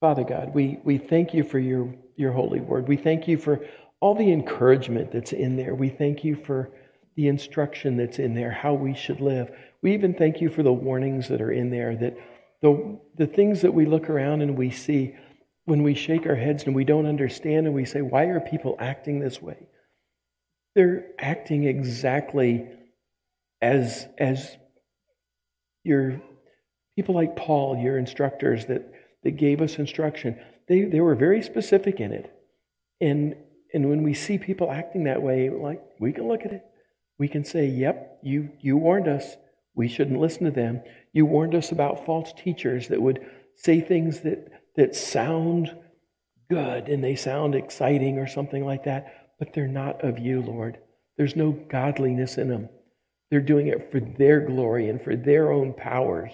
Father 0.00 0.24
God, 0.24 0.54
we, 0.54 0.78
we 0.84 0.98
thank 0.98 1.34
you 1.34 1.42
for 1.42 1.58
your, 1.58 1.92
your 2.16 2.32
holy 2.32 2.60
word. 2.60 2.86
We 2.86 2.96
thank 2.96 3.26
you 3.26 3.36
for 3.36 3.60
all 4.00 4.14
the 4.14 4.30
encouragement 4.30 5.10
that's 5.10 5.32
in 5.32 5.56
there. 5.56 5.74
We 5.74 5.88
thank 5.88 6.22
you 6.22 6.36
for 6.36 6.70
the 7.16 7.26
instruction 7.26 7.96
that's 7.96 8.20
in 8.20 8.34
there, 8.34 8.52
how 8.52 8.74
we 8.74 8.94
should 8.94 9.20
live. 9.20 9.50
We 9.82 9.92
even 9.94 10.14
thank 10.14 10.40
you 10.40 10.50
for 10.50 10.62
the 10.62 10.72
warnings 10.72 11.28
that 11.28 11.40
are 11.40 11.50
in 11.50 11.70
there, 11.70 11.96
that 11.96 12.16
the, 12.62 12.98
the 13.16 13.26
things 13.26 13.62
that 13.62 13.74
we 13.74 13.86
look 13.86 14.08
around 14.08 14.42
and 14.42 14.56
we 14.56 14.70
see 14.70 15.16
when 15.68 15.82
we 15.82 15.94
shake 15.94 16.26
our 16.26 16.34
heads 16.34 16.64
and 16.64 16.74
we 16.74 16.84
don't 16.84 17.06
understand 17.06 17.66
and 17.66 17.74
we 17.74 17.84
say, 17.84 18.00
why 18.02 18.24
are 18.24 18.40
people 18.40 18.76
acting 18.78 19.20
this 19.20 19.40
way? 19.40 19.68
They're 20.74 21.06
acting 21.18 21.64
exactly 21.64 22.66
as, 23.60 24.06
as 24.18 24.56
your 25.84 26.20
people 26.96 27.14
like 27.14 27.36
Paul, 27.36 27.76
your 27.76 27.98
instructors 27.98 28.66
that, 28.66 28.92
that 29.24 29.32
gave 29.32 29.60
us 29.60 29.76
instruction. 29.76 30.38
They, 30.68 30.82
they 30.82 31.00
were 31.00 31.14
very 31.14 31.42
specific 31.42 32.00
in 32.00 32.12
it. 32.12 32.32
And, 33.00 33.36
and 33.72 33.88
when 33.88 34.02
we 34.02 34.14
see 34.14 34.38
people 34.38 34.70
acting 34.70 35.04
that 35.04 35.22
way, 35.22 35.50
like 35.50 35.82
we 36.00 36.12
can 36.12 36.28
look 36.28 36.44
at 36.44 36.52
it 36.52 36.64
we 37.18 37.28
can 37.28 37.44
say, 37.44 37.66
Yep, 37.66 38.20
you, 38.22 38.50
you 38.60 38.76
warned 38.76 39.08
us. 39.08 39.36
We 39.74 39.88
shouldn't 39.88 40.20
listen 40.20 40.44
to 40.44 40.50
them. 40.50 40.82
You 41.12 41.26
warned 41.26 41.54
us 41.54 41.72
about 41.72 42.06
false 42.06 42.32
teachers 42.32 42.88
that 42.88 43.02
would 43.02 43.24
say 43.56 43.80
things 43.80 44.20
that, 44.20 44.57
that 44.78 44.94
sound 44.94 45.76
good 46.48 46.88
and 46.88 47.02
they 47.02 47.16
sound 47.16 47.56
exciting 47.56 48.16
or 48.16 48.28
something 48.28 48.64
like 48.64 48.84
that, 48.84 49.32
but 49.38 49.52
they're 49.52 49.66
not 49.66 50.04
of 50.04 50.20
you, 50.20 50.40
Lord. 50.40 50.78
There's 51.16 51.34
no 51.34 51.50
godliness 51.50 52.38
in 52.38 52.48
them. 52.48 52.68
They're 53.28 53.40
doing 53.40 53.66
it 53.66 53.90
for 53.90 53.98
their 53.98 54.40
glory 54.40 54.88
and 54.88 55.02
for 55.02 55.16
their 55.16 55.50
own 55.52 55.74
powers. 55.74 56.30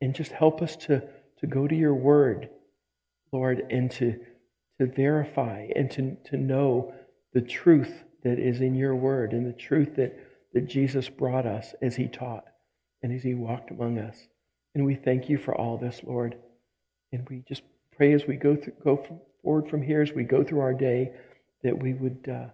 And 0.00 0.12
just 0.12 0.32
help 0.32 0.60
us 0.60 0.74
to, 0.76 1.02
to 1.38 1.46
go 1.46 1.68
to 1.68 1.74
your 1.74 1.94
word, 1.94 2.50
Lord, 3.32 3.64
and 3.70 3.88
to, 3.92 4.18
to 4.80 4.86
verify 4.86 5.68
and 5.76 5.88
to, 5.92 6.16
to 6.30 6.36
know 6.36 6.92
the 7.32 7.40
truth 7.40 8.02
that 8.24 8.40
is 8.40 8.60
in 8.60 8.74
your 8.74 8.96
word 8.96 9.32
and 9.32 9.46
the 9.46 9.52
truth 9.52 9.94
that, 9.96 10.18
that 10.52 10.68
Jesus 10.68 11.08
brought 11.08 11.46
us 11.46 11.74
as 11.80 11.94
he 11.94 12.08
taught 12.08 12.44
and 13.04 13.12
as 13.12 13.22
he 13.22 13.34
walked 13.34 13.70
among 13.70 13.98
us. 13.98 14.18
And 14.74 14.84
we 14.84 14.96
thank 14.96 15.28
you 15.28 15.38
for 15.38 15.54
all 15.54 15.78
this, 15.78 16.00
Lord. 16.02 16.36
And 17.12 17.26
we 17.28 17.42
just 17.48 17.62
pray 17.96 18.12
as 18.12 18.26
we 18.26 18.36
go, 18.36 18.56
through, 18.56 18.74
go 18.82 19.04
forward 19.42 19.68
from 19.68 19.82
here, 19.82 20.02
as 20.02 20.12
we 20.12 20.24
go 20.24 20.44
through 20.44 20.60
our 20.60 20.74
day, 20.74 21.12
that 21.62 21.82
we 21.82 21.94
would 21.94 22.28
uh, 22.28 22.48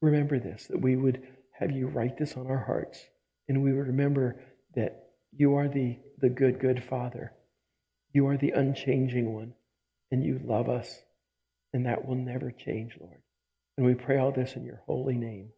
remember 0.00 0.38
this, 0.38 0.66
that 0.66 0.80
we 0.80 0.96
would 0.96 1.22
have 1.52 1.70
you 1.70 1.88
write 1.88 2.18
this 2.18 2.36
on 2.36 2.46
our 2.46 2.64
hearts, 2.64 3.00
and 3.48 3.62
we 3.62 3.72
would 3.72 3.86
remember 3.86 4.40
that 4.74 5.08
you 5.32 5.54
are 5.54 5.68
the, 5.68 5.98
the 6.20 6.28
good, 6.28 6.60
good 6.60 6.82
Father. 6.82 7.32
You 8.12 8.28
are 8.28 8.36
the 8.36 8.50
unchanging 8.50 9.34
one, 9.34 9.54
and 10.10 10.24
you 10.24 10.40
love 10.44 10.68
us, 10.68 11.00
and 11.72 11.86
that 11.86 12.06
will 12.06 12.14
never 12.16 12.50
change, 12.50 12.96
Lord. 13.00 13.20
And 13.76 13.86
we 13.86 13.94
pray 13.94 14.18
all 14.18 14.32
this 14.32 14.54
in 14.56 14.64
your 14.64 14.82
holy 14.86 15.16
name. 15.16 15.50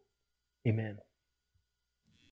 Amen. 0.67 0.97